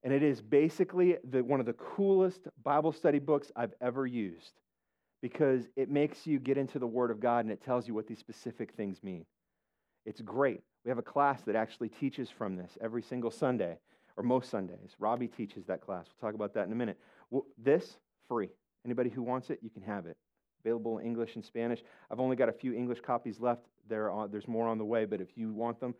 [0.04, 4.52] And it is basically the, one of the coolest Bible study books I've ever used
[5.20, 8.06] because it makes you get into the Word of God and it tells you what
[8.06, 9.24] these specific things mean.
[10.04, 10.60] It's great.
[10.84, 13.78] We have a class that actually teaches from this every single Sunday
[14.16, 14.96] or most Sundays.
[14.98, 16.06] Robbie teaches that class.
[16.06, 16.98] We'll talk about that in a minute.
[17.30, 17.98] Well, this,
[18.28, 18.48] free.
[18.84, 20.16] Anybody who wants it, you can have it.
[20.64, 21.80] Available in English and Spanish.
[22.10, 23.66] I've only got a few English copies left.
[23.88, 25.94] There are, there's more on the way, but if you want them,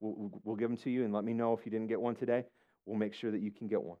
[0.00, 2.14] we'll, we'll give them to you and let me know if you didn't get one
[2.14, 2.44] today.
[2.86, 3.98] We'll make sure that you can get one.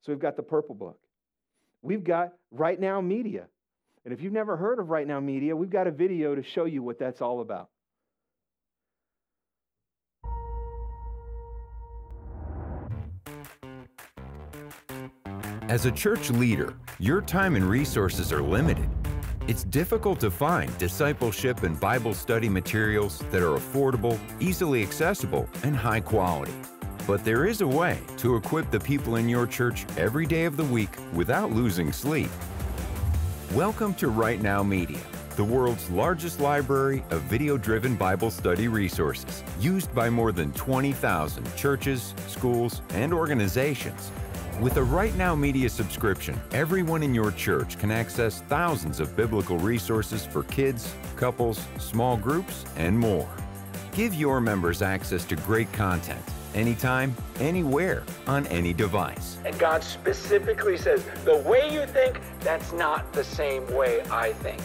[0.00, 0.98] So we've got the Purple Book.
[1.82, 3.46] We've got Right Now Media.
[4.04, 6.64] And if you've never heard of Right Now Media, we've got a video to show
[6.64, 7.68] you what that's all about.
[15.72, 18.86] As a church leader, your time and resources are limited.
[19.48, 25.74] It's difficult to find discipleship and Bible study materials that are affordable, easily accessible, and
[25.74, 26.52] high quality.
[27.06, 30.58] But there is a way to equip the people in your church every day of
[30.58, 32.28] the week without losing sleep.
[33.54, 35.00] Welcome to Right Now Media,
[35.36, 41.56] the world's largest library of video driven Bible study resources, used by more than 20,000
[41.56, 44.10] churches, schools, and organizations
[44.62, 49.58] with a Right Now Media subscription, everyone in your church can access thousands of biblical
[49.58, 53.28] resources for kids, couples, small groups, and more.
[53.90, 56.22] Give your members access to great content
[56.54, 59.38] anytime, anywhere, on any device.
[59.44, 64.62] And God specifically says, the way you think, that's not the same way I think.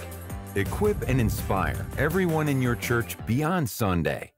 [0.53, 4.31] Equip and inspire everyone in your church beyond Sunday.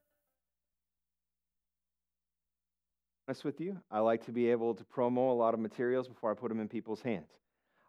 [3.29, 6.31] Honest with you, I like to be able to promo a lot of materials before
[6.31, 7.29] I put them in people's hands.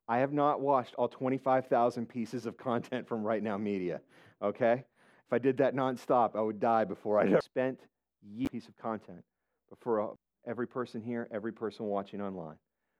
[0.06, 4.02] I have not watched all 25,000 pieces of content from Right Now Media,
[4.42, 4.84] okay?
[5.26, 7.80] If I did that nonstop, I would die before I spent
[8.22, 9.24] years piece of content.
[9.70, 10.08] But for uh,
[10.46, 12.56] every person here, every person watching online,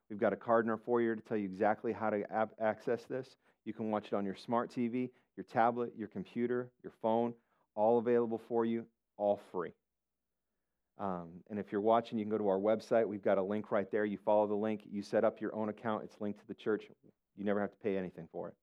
[0.09, 3.05] we've got a card in our foyer to tell you exactly how to ab- access
[3.05, 3.37] this.
[3.67, 7.35] You can watch it on your smart TV, your tablet, your computer, your phone,
[7.75, 8.87] all available for you,
[9.19, 9.75] all free.
[11.01, 13.09] Um, and if you're watching, you can go to our website.
[13.09, 14.05] We've got a link right there.
[14.05, 16.05] You follow the link, you set up your own account.
[16.05, 16.85] It's linked to the church.
[17.37, 18.55] You never have to pay anything for it.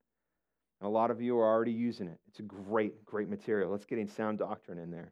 [0.79, 2.19] And a lot of you are already using it.
[2.27, 3.71] It's a great, great material.
[3.71, 5.11] Let's get in sound doctrine in there.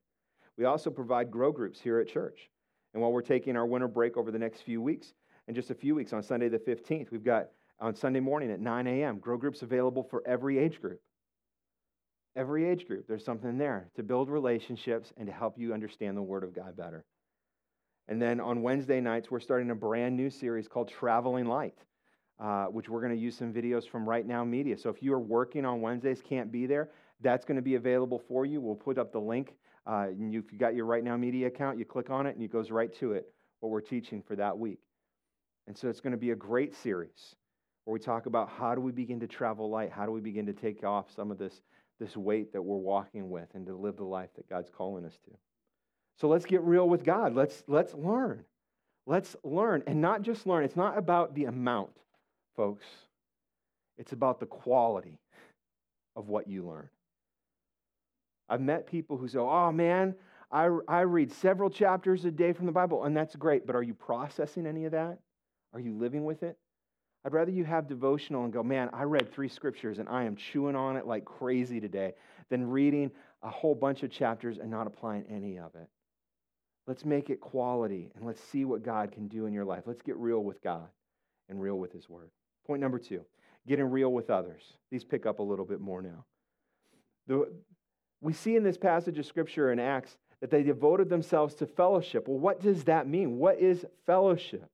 [0.55, 2.51] We also provide grow groups here at church.
[2.93, 5.13] And while we're taking our winter break over the next few weeks,
[5.47, 7.47] in just a few weeks on Sunday the 15th, we've got
[7.79, 9.17] on Sunday morning at 9 a.m.
[9.17, 11.01] grow groups available for every age group.
[12.35, 16.21] Every age group, there's something there to build relationships and to help you understand the
[16.21, 17.03] Word of God better.
[18.07, 21.77] And then on Wednesday nights, we're starting a brand new series called Traveling Light,
[22.39, 24.77] uh, which we're going to use some videos from Right Now Media.
[24.77, 26.91] So if you are working on Wednesdays, can't be there,
[27.21, 28.61] that's going to be available for you.
[28.61, 29.55] We'll put up the link.
[29.87, 32.43] Uh, and if you got your Right Now Media account, you click on it and
[32.43, 34.79] it goes right to it, what we're teaching for that week.
[35.67, 37.35] And so it's going to be a great series
[37.85, 39.91] where we talk about how do we begin to travel light?
[39.91, 41.61] How do we begin to take off some of this,
[41.99, 45.17] this weight that we're walking with and to live the life that God's calling us
[45.25, 45.31] to?
[46.19, 47.33] So let's get real with God.
[47.33, 48.45] Let's, let's learn.
[49.05, 49.83] Let's learn.
[49.85, 51.91] And not just learn, it's not about the amount,
[52.55, 52.85] folks,
[53.97, 55.19] it's about the quality
[56.15, 56.89] of what you learn.
[58.47, 60.15] I've met people who say, oh man,
[60.51, 63.83] I, I read several chapters a day from the Bible, and that's great, but are
[63.83, 65.19] you processing any of that?
[65.73, 66.57] Are you living with it?
[67.25, 70.35] I'd rather you have devotional and go, man, I read three scriptures and I am
[70.35, 72.13] chewing on it like crazy today,
[72.49, 73.11] than reading
[73.41, 75.89] a whole bunch of chapters and not applying any of it.
[76.87, 79.83] Let's make it quality and let's see what God can do in your life.
[79.85, 80.87] Let's get real with God
[81.49, 82.29] and real with His Word.
[82.65, 83.21] Point number two
[83.67, 84.61] getting real with others.
[84.91, 86.23] These pick up a little bit more now.
[87.27, 87.51] The,
[88.21, 92.27] we see in this passage of Scripture in Acts that they devoted themselves to fellowship.
[92.27, 93.37] Well, what does that mean?
[93.37, 94.69] What is fellowship?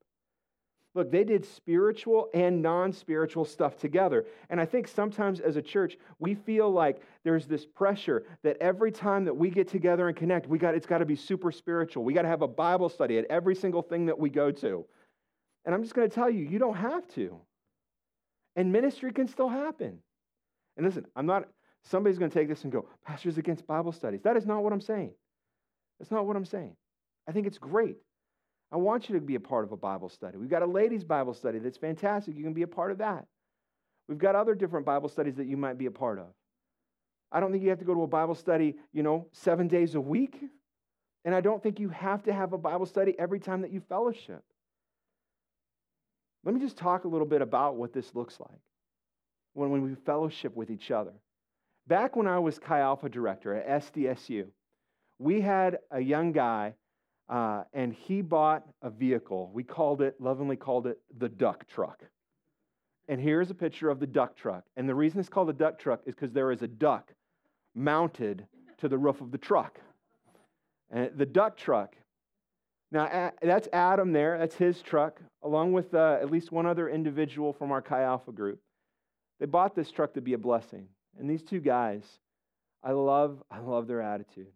[0.94, 4.26] Look, they did spiritual and non spiritual stuff together.
[4.50, 8.92] And I think sometimes as a church, we feel like there's this pressure that every
[8.92, 12.04] time that we get together and connect, we got, it's got to be super spiritual.
[12.04, 14.86] We got to have a Bible study at every single thing that we go to.
[15.64, 17.40] And I'm just going to tell you, you don't have to.
[18.58, 20.00] And ministry can still happen.
[20.76, 21.48] And listen, I'm not,
[21.84, 24.22] somebody's going to take this and go, Pastors against Bible studies.
[24.24, 25.14] That is not what I'm saying.
[26.00, 26.76] That's not what I'm saying.
[27.30, 27.98] I think it's great.
[28.72, 30.38] I want you to be a part of a Bible study.
[30.38, 32.36] We've got a ladies' Bible study that's fantastic.
[32.36, 33.26] You can be a part of that.
[34.08, 36.28] We've got other different Bible studies that you might be a part of.
[37.32, 39.96] I don't think you have to go to a Bible study, you know, seven days
[39.96, 40.38] a week.
[41.24, 43.82] And I don't think you have to have a Bible study every time that you
[43.88, 44.44] fellowship.
[46.44, 48.60] Let me just talk a little bit about what this looks like
[49.54, 51.14] when, when we fellowship with each other.
[51.88, 54.48] Back when I was Chi Alpha director at SDSU,
[55.20, 56.74] we had a young guy
[57.32, 59.50] uh, and he bought a vehicle.
[59.54, 62.04] We called it, lovingly called it, the duck truck.
[63.08, 64.66] And here's a picture of the duck truck.
[64.76, 67.14] And the reason it's called a duck truck is because there is a duck
[67.74, 68.46] mounted
[68.80, 69.80] to the roof of the truck.
[70.92, 71.96] And the duck truck.
[72.92, 74.38] Now, that's Adam there.
[74.38, 78.34] That's his truck, along with uh, at least one other individual from our Chi Alpha
[78.34, 78.60] group.
[79.40, 80.88] They bought this truck to be a blessing.
[81.18, 82.04] And these two guys,
[82.84, 84.52] I love, I love their attitude.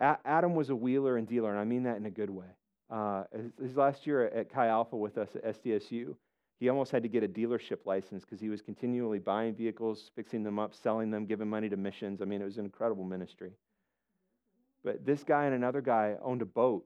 [0.00, 2.46] Adam was a wheeler and dealer, and I mean that in a good way.
[2.90, 3.24] Uh,
[3.60, 6.14] his last year at Chi Alpha with us at SDSU,
[6.60, 10.42] he almost had to get a dealership license because he was continually buying vehicles, fixing
[10.42, 12.20] them up, selling them, giving money to missions.
[12.20, 13.52] I mean, it was an incredible ministry.
[14.84, 16.84] But this guy and another guy owned a boat,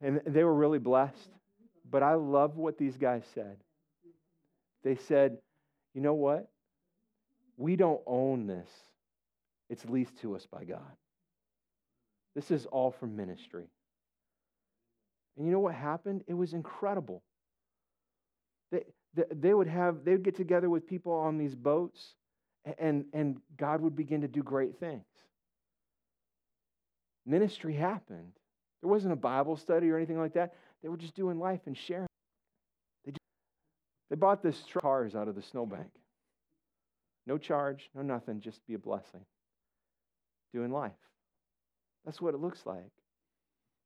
[0.00, 1.30] and they were really blessed.
[1.90, 3.56] But I love what these guys said.
[4.84, 5.38] They said,
[5.94, 6.48] you know what?
[7.56, 8.70] We don't own this,
[9.68, 10.96] it's leased to us by God.
[12.34, 13.66] This is all for ministry.
[15.36, 16.22] And you know what happened?
[16.26, 17.22] It was incredible.
[18.70, 22.14] They, they, they, would have, they would get together with people on these boats,
[22.78, 25.04] and, and God would begin to do great things.
[27.26, 28.32] Ministry happened.
[28.82, 30.54] There wasn't a Bible study or anything like that.
[30.82, 32.06] They were just doing life and sharing.
[33.04, 33.20] They, just,
[34.08, 35.90] they bought this cars out of the snowbank.
[37.26, 39.20] No charge, no nothing, just be a blessing.
[40.54, 40.92] Doing life.
[42.04, 42.90] That's what it looks like.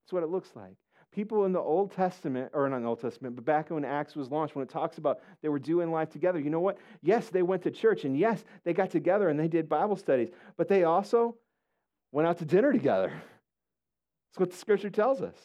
[0.05, 0.75] That's what it looks like.
[1.12, 4.17] People in the Old Testament, or not in the Old Testament, but back when Acts
[4.17, 6.79] was launched, when it talks about they were doing life together, you know what?
[7.03, 10.31] Yes, they went to church, and yes, they got together and they did Bible studies,
[10.57, 11.37] but they also
[12.11, 13.11] went out to dinner together.
[14.31, 15.37] That's what the scripture tells us.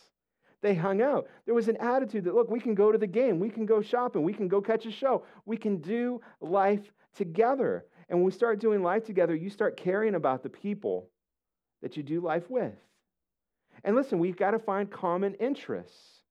[0.61, 1.27] They hung out.
[1.45, 3.81] There was an attitude that, look, we can go to the game, we can go
[3.81, 7.85] shopping, we can go catch a show, we can do life together.
[8.09, 11.09] And when we start doing life together, you start caring about the people
[11.81, 12.73] that you do life with.
[13.83, 16.21] And listen, we've got to find common interests.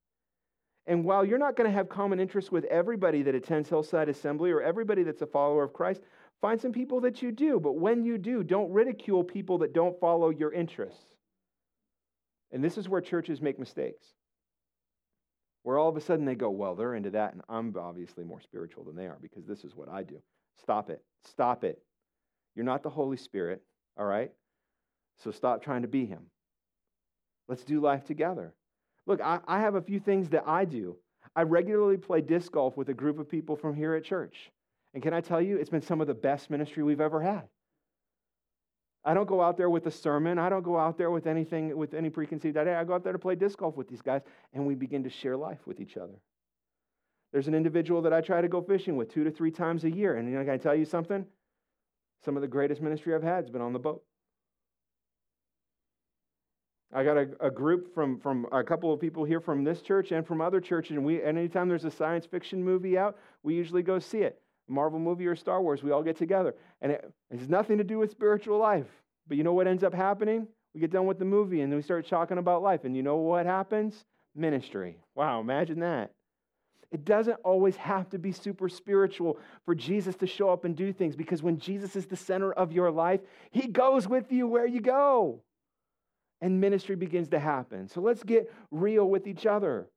[0.87, 4.51] And while you're not going to have common interests with everybody that attends Hillside Assembly
[4.51, 6.01] or everybody that's a follower of Christ,
[6.41, 7.61] find some people that you do.
[7.61, 11.05] But when you do, don't ridicule people that don't follow your interests.
[12.53, 14.07] And this is where churches make mistakes.
[15.63, 18.41] Where all of a sudden they go, well, they're into that, and I'm obviously more
[18.41, 20.23] spiritual than they are because this is what I do.
[20.63, 21.03] Stop it.
[21.25, 21.83] Stop it.
[22.55, 23.63] You're not the Holy Spirit,
[23.99, 24.31] all right?
[25.23, 26.23] So stop trying to be Him.
[27.49, 28.55] Let's do life together.
[29.07, 30.97] Look, I, I have a few things that I do.
[31.35, 34.51] I regularly play disc golf with a group of people from here at church.
[34.95, 37.45] And can I tell you, it's been some of the best ministry we've ever had.
[39.05, 40.39] I don't go out there with a sermon.
[40.39, 42.79] I don't go out there with anything, with any preconceived idea.
[42.79, 45.11] I go out there to play disc golf with these guys, and we begin to
[45.11, 46.21] share life with each other.
[47.33, 49.91] There's an individual that I try to go fishing with two to three times a
[49.91, 50.17] year.
[50.17, 51.25] And you know, can I tell you something?
[52.25, 54.03] Some of the greatest ministry I've had has been on the boat.
[56.93, 60.11] I got a, a, group from, from a couple of people here from this church
[60.11, 63.55] and from other churches, and we and anytime there's a science fiction movie out, we
[63.55, 64.41] usually go see it.
[64.69, 66.55] A Marvel movie or Star Wars, we all get together.
[66.81, 68.87] And it has nothing to do with spiritual life.
[69.27, 70.49] But you know what ends up happening?
[70.75, 72.85] We get done with the movie and then we start talking about life.
[72.85, 74.05] And you know what happens?
[74.35, 74.97] Ministry.
[75.15, 76.13] Wow, imagine that.
[76.91, 80.91] It doesn't always have to be super spiritual for Jesus to show up and do
[80.95, 83.21] things because when Jesus is the center of your life,
[83.51, 85.43] he goes with you where you go
[86.41, 87.89] and ministry begins to happen.
[87.89, 89.89] So let's get real with each other.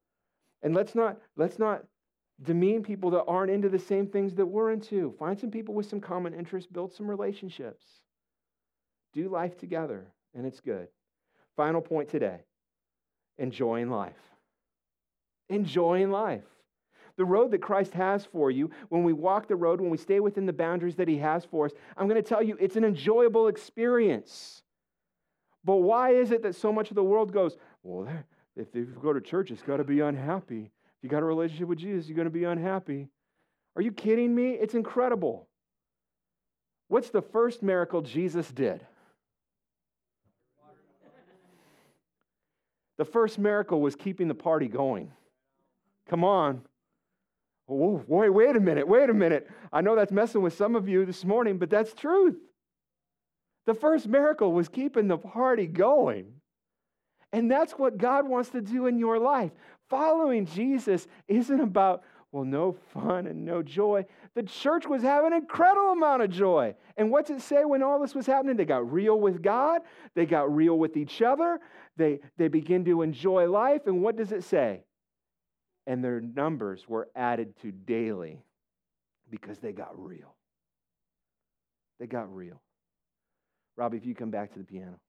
[0.64, 1.84] And let's not let's not
[2.44, 5.14] demean people that aren't into the same things that we're into.
[5.20, 7.86] Find some people with some common interests, build some relationships.
[9.14, 10.88] Do life together, and it's good.
[11.56, 12.42] Final point today
[13.38, 14.14] enjoying life.
[15.50, 16.44] Enjoying life.
[17.18, 20.20] The road that Christ has for you, when we walk the road, when we stay
[20.20, 22.84] within the boundaries that He has for us, I'm going to tell you it's an
[22.86, 24.64] enjoyable experience.
[25.64, 28.08] But why is it that so much of the world goes, well,
[28.56, 30.72] if you go to church, it's got to be unhappy.
[30.98, 33.10] If you got a relationship with Jesus, you're going to be unhappy.
[33.76, 34.52] Are you kidding me?
[34.52, 35.48] It's incredible.
[36.88, 38.86] What's the first miracle Jesus did?
[42.98, 45.12] The first miracle was keeping the party going.
[46.10, 46.62] Come on.
[47.70, 49.50] Oh, wait, wait a minute, wait a minute.
[49.72, 52.36] I know that's messing with some of you this morning, but that's truth.
[53.66, 56.34] The first miracle was keeping the party going.
[57.34, 59.52] And that's what God wants to do in your life.
[59.90, 64.06] Following Jesus isn't about, well, no fun and no joy.
[64.36, 66.76] The church was having an incredible amount of joy.
[66.98, 68.58] And what's it say when all this was happening?
[68.58, 69.82] They got real with God,
[70.16, 71.60] they got real with each other,
[71.98, 73.86] they, they begin to enjoy life.
[73.86, 74.84] And what does it say?
[75.88, 78.44] And their numbers were added to daily
[79.30, 80.36] because they got real.
[82.00, 82.62] They got real.
[83.78, 85.00] Robbie, if you come back to the piano.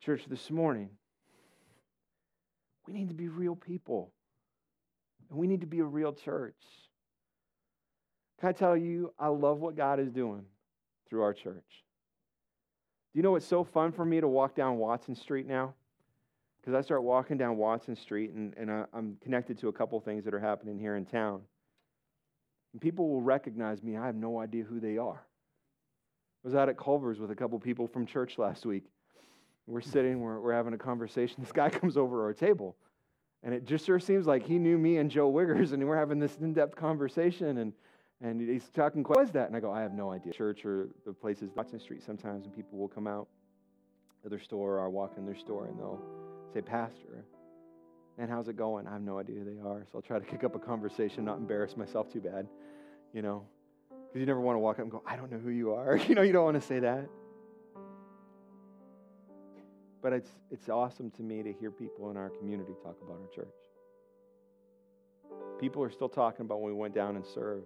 [0.00, 0.90] Church, this morning,
[2.86, 4.12] we need to be real people.
[5.30, 6.56] And we need to be a real church.
[8.40, 10.44] Can I tell you, I love what God is doing
[11.08, 11.64] through our church.
[13.12, 15.74] Do you know what's so fun for me to walk down Watson Street now?
[16.60, 20.00] Because I start walking down Watson Street and, and I, I'm connected to a couple
[20.00, 21.42] things that are happening here in town.
[22.72, 23.96] And people will recognize me.
[23.96, 25.22] I have no idea who they are.
[26.44, 28.84] I was out at Culver's with a couple people from church last week.
[29.66, 31.36] We're sitting, we're, we're having a conversation.
[31.40, 32.76] This guy comes over to our table.
[33.44, 36.18] And it just sure seems like he knew me and Joe Wiggers, and we're having
[36.18, 37.58] this in depth conversation.
[37.58, 37.72] And,
[38.20, 39.48] and he's talking, what is that?
[39.48, 40.32] And I go, I have no idea.
[40.32, 43.28] Church or the places, Watson Street, sometimes, and people will come out
[44.24, 46.00] of their store or walk in their store and they'll
[46.54, 47.24] say, Pastor,
[48.18, 48.86] and how's it going?
[48.86, 49.84] I have no idea who they are.
[49.90, 52.46] So I'll try to kick up a conversation, not embarrass myself too bad,
[53.12, 53.44] you know.
[54.12, 55.96] Because you never want to walk up and go, I don't know who you are.
[56.08, 57.08] you know, you don't want to say that.
[60.02, 63.34] But it's, it's awesome to me to hear people in our community talk about our
[63.34, 63.54] church.
[65.58, 67.64] People are still talking about when we went down and served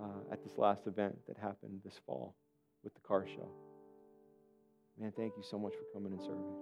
[0.00, 2.34] uh, at this last event that happened this fall
[2.82, 3.50] with the car show.
[4.98, 6.54] Man, thank you so much for coming and serving.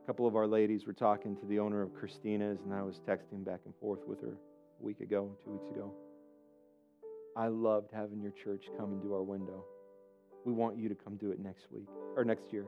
[0.00, 3.00] A couple of our ladies were talking to the owner of Christina's, and I was
[3.00, 4.36] texting back and forth with her
[4.80, 5.92] a week ago, two weeks ago.
[7.36, 9.64] I loved having your church come and do our window.
[10.44, 12.66] We want you to come do it next week or next year.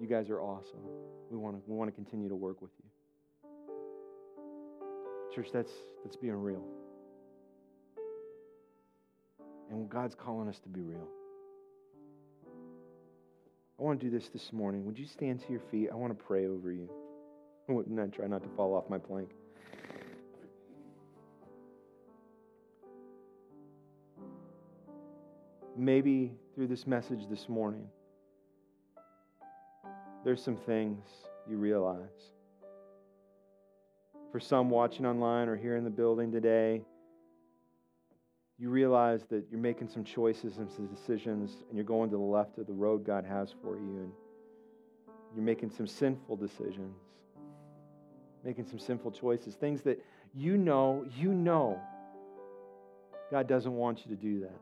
[0.00, 0.80] You guys are awesome.
[1.30, 3.50] We want to we want to continue to work with you.
[5.34, 6.64] Church, that's that's being real.
[9.70, 11.06] And God's calling us to be real.
[13.78, 14.84] I want to do this this morning.
[14.86, 15.88] Would you stand to your feet?
[15.92, 16.90] I want to pray over you.
[17.68, 19.30] I try not to fall off my plank.
[25.76, 27.86] Maybe through this message this morning,
[30.24, 31.04] there's some things
[31.48, 32.34] you realize.
[34.32, 36.82] For some watching online or here in the building today,
[38.58, 42.22] you realize that you're making some choices and some decisions, and you're going to the
[42.22, 44.12] left of the road God has for you, and
[45.34, 46.96] you're making some sinful decisions,
[48.44, 50.04] making some sinful choices, things that
[50.34, 51.80] You know, you know,
[53.30, 54.60] God doesn't want you to do that.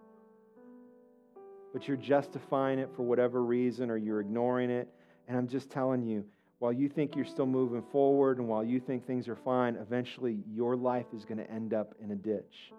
[1.73, 4.89] But you're justifying it for whatever reason or you're ignoring it.
[5.27, 6.25] And I'm just telling you,
[6.59, 10.39] while you think you're still moving forward and while you think things are fine, eventually
[10.51, 12.73] your life is going to end up in a ditch.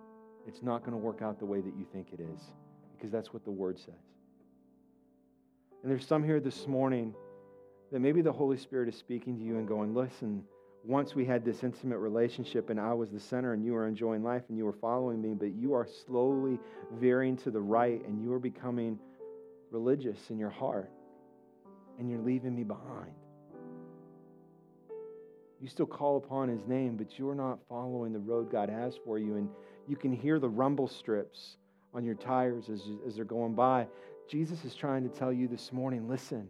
[0.47, 2.41] It's not going to work out the way that you think it is
[2.97, 3.93] because that's what the Word says.
[5.81, 7.13] And there's some here this morning
[7.91, 10.43] that maybe the Holy Spirit is speaking to you and going, listen,
[10.83, 14.23] once we had this intimate relationship and I was the center and you were enjoying
[14.23, 16.59] life and you were following me, but you are slowly
[16.93, 18.97] veering to the right and you are becoming
[19.71, 20.89] religious in your heart
[21.99, 23.11] and you're leaving me behind.
[25.61, 29.19] You still call upon his name, but you're not following the road God has for
[29.19, 29.35] you.
[29.35, 29.49] And
[29.87, 31.57] you can hear the rumble strips
[31.93, 33.87] on your tires as, as they're going by.
[34.29, 36.49] Jesus is trying to tell you this morning listen,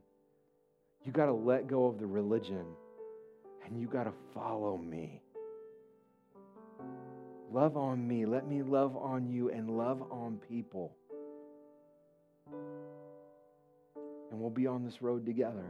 [1.04, 2.66] you got to let go of the religion
[3.66, 5.22] and you got to follow me.
[7.52, 8.26] Love on me.
[8.26, 10.96] Let me love on you and love on people.
[14.32, 15.66] And we'll be on this road together.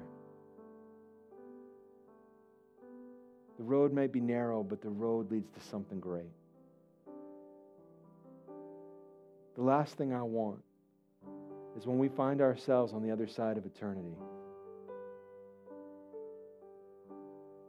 [3.57, 6.31] The road may be narrow, but the road leads to something great.
[9.55, 10.61] The last thing I want
[11.77, 14.15] is when we find ourselves on the other side of eternity,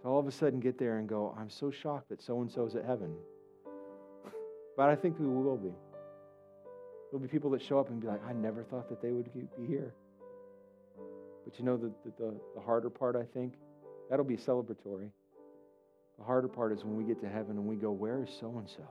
[0.03, 2.51] to all of a sudden get there and go, I'm so shocked that so and
[2.51, 3.15] so is at heaven.
[4.77, 5.73] but I think we will be.
[7.11, 9.33] There'll be people that show up and be like, I never thought that they would
[9.35, 9.95] be here.
[11.45, 13.55] But you know, the, the, the harder part, I think,
[14.09, 15.11] that'll be celebratory.
[16.19, 18.55] The harder part is when we get to heaven and we go, Where is so
[18.59, 18.83] and so?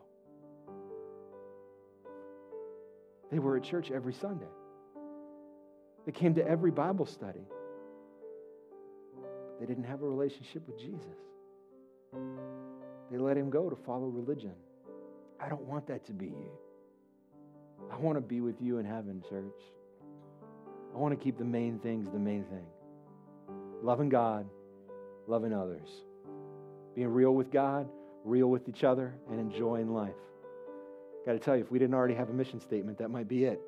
[3.32, 4.50] They were at church every Sunday,
[6.06, 7.46] they came to every Bible study.
[9.60, 11.18] They didn't have a relationship with Jesus.
[13.12, 14.54] They let him go to follow religion.
[15.40, 16.52] I don't want that to be you.
[17.92, 19.62] I want to be with you in heaven, church.
[20.94, 22.66] I want to keep the main things the main thing
[23.82, 24.46] loving God,
[25.28, 25.88] loving others
[26.96, 27.88] being real with God,
[28.26, 30.12] real with each other, and enjoying life.
[31.26, 33.46] Got to tell you, if we didn't already have a mission statement, that might be
[33.46, 33.62] it.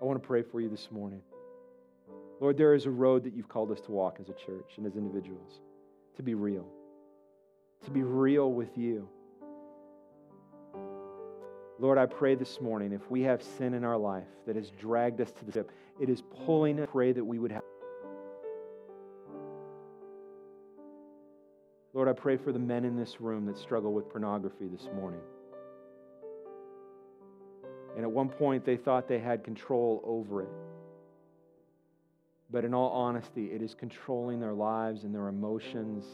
[0.00, 1.20] I want to pray for you this morning.
[2.40, 4.86] Lord, there is a road that you've called us to walk as a church and
[4.86, 5.60] as individuals,
[6.16, 6.66] to be real,
[7.84, 9.08] to be real with you.
[11.78, 15.20] Lord, I pray this morning if we have sin in our life that has dragged
[15.20, 15.70] us to the ship,
[16.00, 16.88] it is pulling us.
[16.90, 17.62] Pray that we would have.
[21.92, 25.20] Lord, I pray for the men in this room that struggle with pornography this morning.
[27.94, 30.48] And at one point, they thought they had control over it.
[32.50, 36.04] But in all honesty, it is controlling their lives and their emotions,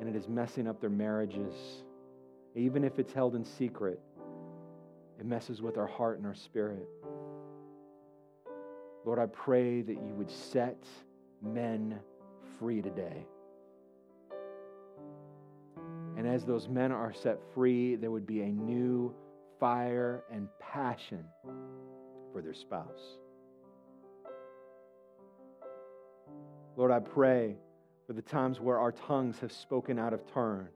[0.00, 1.54] and it is messing up their marriages.
[2.54, 4.00] Even if it's held in secret,
[5.18, 6.88] it messes with our heart and our spirit.
[9.04, 10.84] Lord, I pray that you would set
[11.40, 12.00] men
[12.58, 13.24] free today.
[16.16, 19.14] And as those men are set free, there would be a new
[19.60, 21.24] fire and passion
[22.32, 23.18] for their spouse.
[26.76, 27.56] Lord, I pray
[28.06, 30.68] for the times where our tongues have spoken out of turn.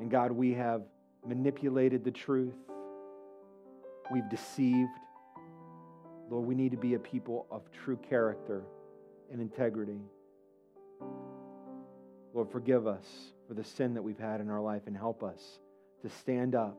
[0.00, 0.82] And God, we have
[1.24, 2.56] manipulated the truth,
[4.12, 4.90] we've deceived.
[6.28, 8.64] Lord, we need to be a people of true character
[9.30, 10.00] and integrity.
[12.32, 13.06] Lord, forgive us
[13.46, 15.60] for the sin that we've had in our life and help us
[16.02, 16.76] to stand up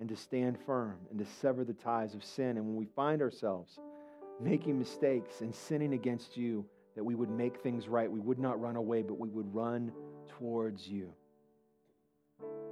[0.00, 2.56] and to stand firm and to sever the ties of sin.
[2.56, 3.78] And when we find ourselves
[4.40, 6.64] making mistakes and sinning against you,
[6.94, 8.10] that we would make things right.
[8.10, 9.92] We would not run away, but we would run
[10.38, 11.12] towards you.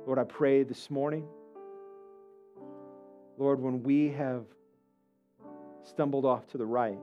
[0.07, 1.27] Lord, I pray this morning,
[3.39, 4.45] Lord, when we have
[5.83, 6.99] stumbled off to the right,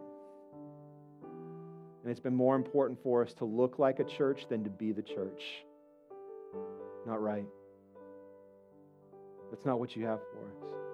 [2.02, 4.92] and it's been more important for us to look like a church than to be
[4.92, 5.44] the church.
[7.06, 7.46] Not right.
[9.52, 10.93] That's not what you have for us.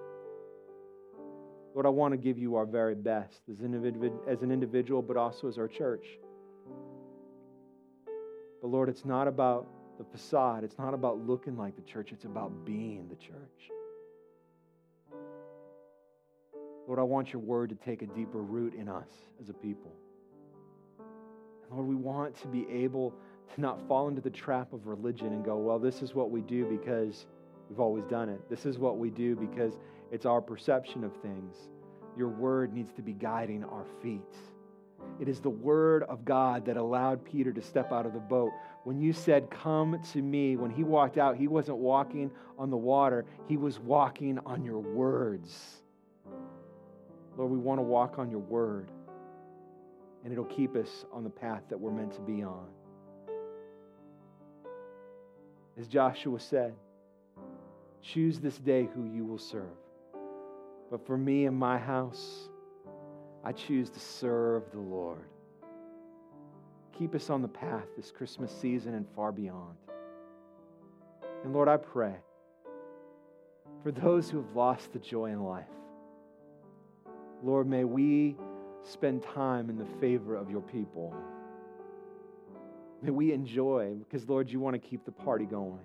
[1.74, 5.16] Lord, I want to give you our very best as an, as an individual, but
[5.16, 6.06] also as our church.
[8.60, 9.66] But Lord, it's not about
[9.98, 13.70] the facade, it's not about looking like the church, it's about being the church.
[16.86, 19.08] Lord, I want your word to take a deeper root in us
[19.40, 19.92] as a people.
[21.70, 23.14] Lord, we want to be able
[23.54, 26.40] to not fall into the trap of religion and go, well, this is what we
[26.40, 27.26] do because
[27.68, 28.40] we've always done it.
[28.50, 29.74] This is what we do because
[30.10, 31.56] it's our perception of things.
[32.16, 34.34] Your word needs to be guiding our feet.
[35.20, 38.52] It is the word of God that allowed Peter to step out of the boat.
[38.84, 42.76] When you said, Come to me, when he walked out, he wasn't walking on the
[42.76, 45.82] water, he was walking on your words.
[47.36, 48.90] Lord, we want to walk on your word,
[50.24, 52.66] and it'll keep us on the path that we're meant to be on.
[55.78, 56.74] As Joshua said,
[58.02, 59.64] choose this day who you will serve.
[60.90, 62.48] But for me and my house,
[63.44, 65.24] I choose to serve the Lord.
[66.98, 69.76] Keep us on the path this Christmas season and far beyond.
[71.44, 72.14] And Lord, I pray
[73.82, 75.64] for those who have lost the joy in life.
[77.42, 78.36] Lord, may we
[78.82, 81.14] spend time in the favor of your people.
[83.00, 85.78] May we enjoy, because Lord, you want to keep the party going.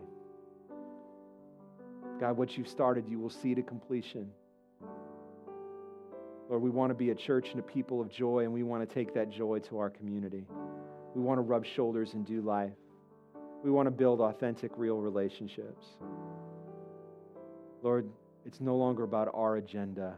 [2.20, 4.30] God, what you've started, you will see to completion.
[6.49, 8.87] Lord, we want to be a church and a people of joy, and we want
[8.87, 10.45] to take that joy to our community.
[11.15, 12.73] We want to rub shoulders and do life.
[13.63, 15.85] We want to build authentic, real relationships.
[17.81, 18.07] Lord,
[18.45, 20.15] it's no longer about our agenda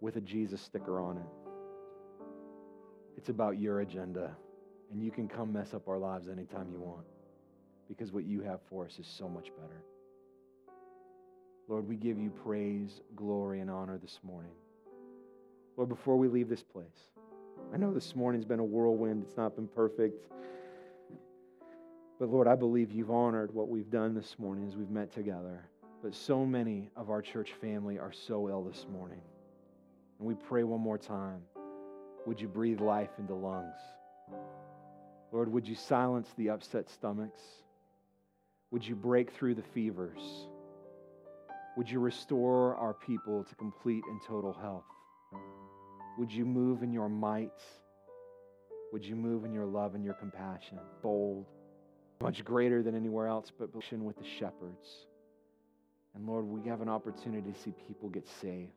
[0.00, 1.26] with a Jesus sticker on it.
[3.16, 4.36] It's about your agenda,
[4.90, 7.06] and you can come mess up our lives anytime you want
[7.88, 9.82] because what you have for us is so much better.
[11.68, 14.52] Lord, we give you praise, glory, and honor this morning.
[15.76, 17.10] Lord, before we leave this place,
[17.72, 20.26] I know this morning's been a whirlwind, it's not been perfect.
[22.18, 25.68] But Lord, I believe you've honored what we've done this morning as we've met together.
[26.02, 29.20] But so many of our church family are so ill this morning.
[30.18, 31.42] And we pray one more time
[32.26, 33.78] would you breathe life into lungs?
[35.30, 37.40] Lord, would you silence the upset stomachs?
[38.72, 40.48] Would you break through the fevers?
[41.76, 44.84] Would you restore our people to complete and total health?
[46.18, 47.60] Would you move in your might?
[48.92, 50.78] Would you move in your love and your compassion?
[51.02, 51.44] Bold,
[52.20, 55.06] much greater than anywhere else, but with the shepherds.
[56.14, 58.72] And Lord, we have an opportunity to see people get saved.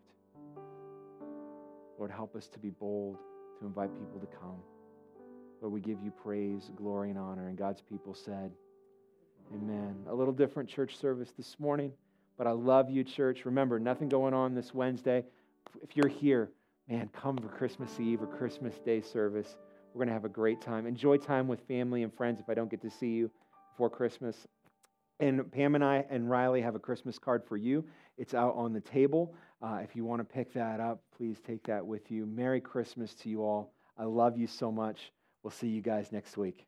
[1.97, 3.17] Lord, help us to be bold,
[3.59, 4.61] to invite people to come.
[5.61, 7.47] Lord, we give you praise, glory, and honor.
[7.47, 8.51] And God's people said,
[9.53, 9.95] Amen.
[10.09, 11.91] A little different church service this morning,
[12.37, 13.45] but I love you, church.
[13.45, 15.23] Remember, nothing going on this Wednesday.
[15.81, 16.51] If you're here,
[16.89, 19.57] man, come for Christmas Eve or Christmas Day service.
[19.93, 20.87] We're going to have a great time.
[20.87, 23.29] Enjoy time with family and friends if I don't get to see you
[23.71, 24.47] before Christmas.
[25.19, 27.85] And Pam and I and Riley have a Christmas card for you.
[28.17, 29.35] It's out on the table.
[29.61, 32.25] Uh, if you want to pick that up, please take that with you.
[32.25, 33.73] Merry Christmas to you all.
[33.97, 35.11] I love you so much.
[35.43, 36.65] We'll see you guys next week.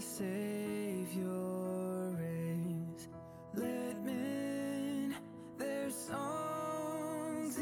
[0.00, 1.30] Savior.
[3.54, 5.14] Let men
[5.56, 7.58] their songs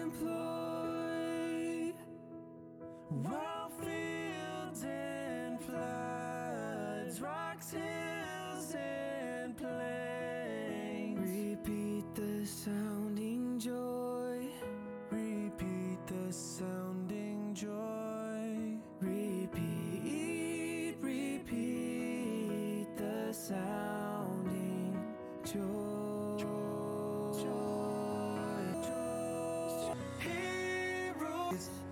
[0.00, 0.32] employ.
[3.10, 7.74] While fields and floods, rocks
[31.52, 31.85] is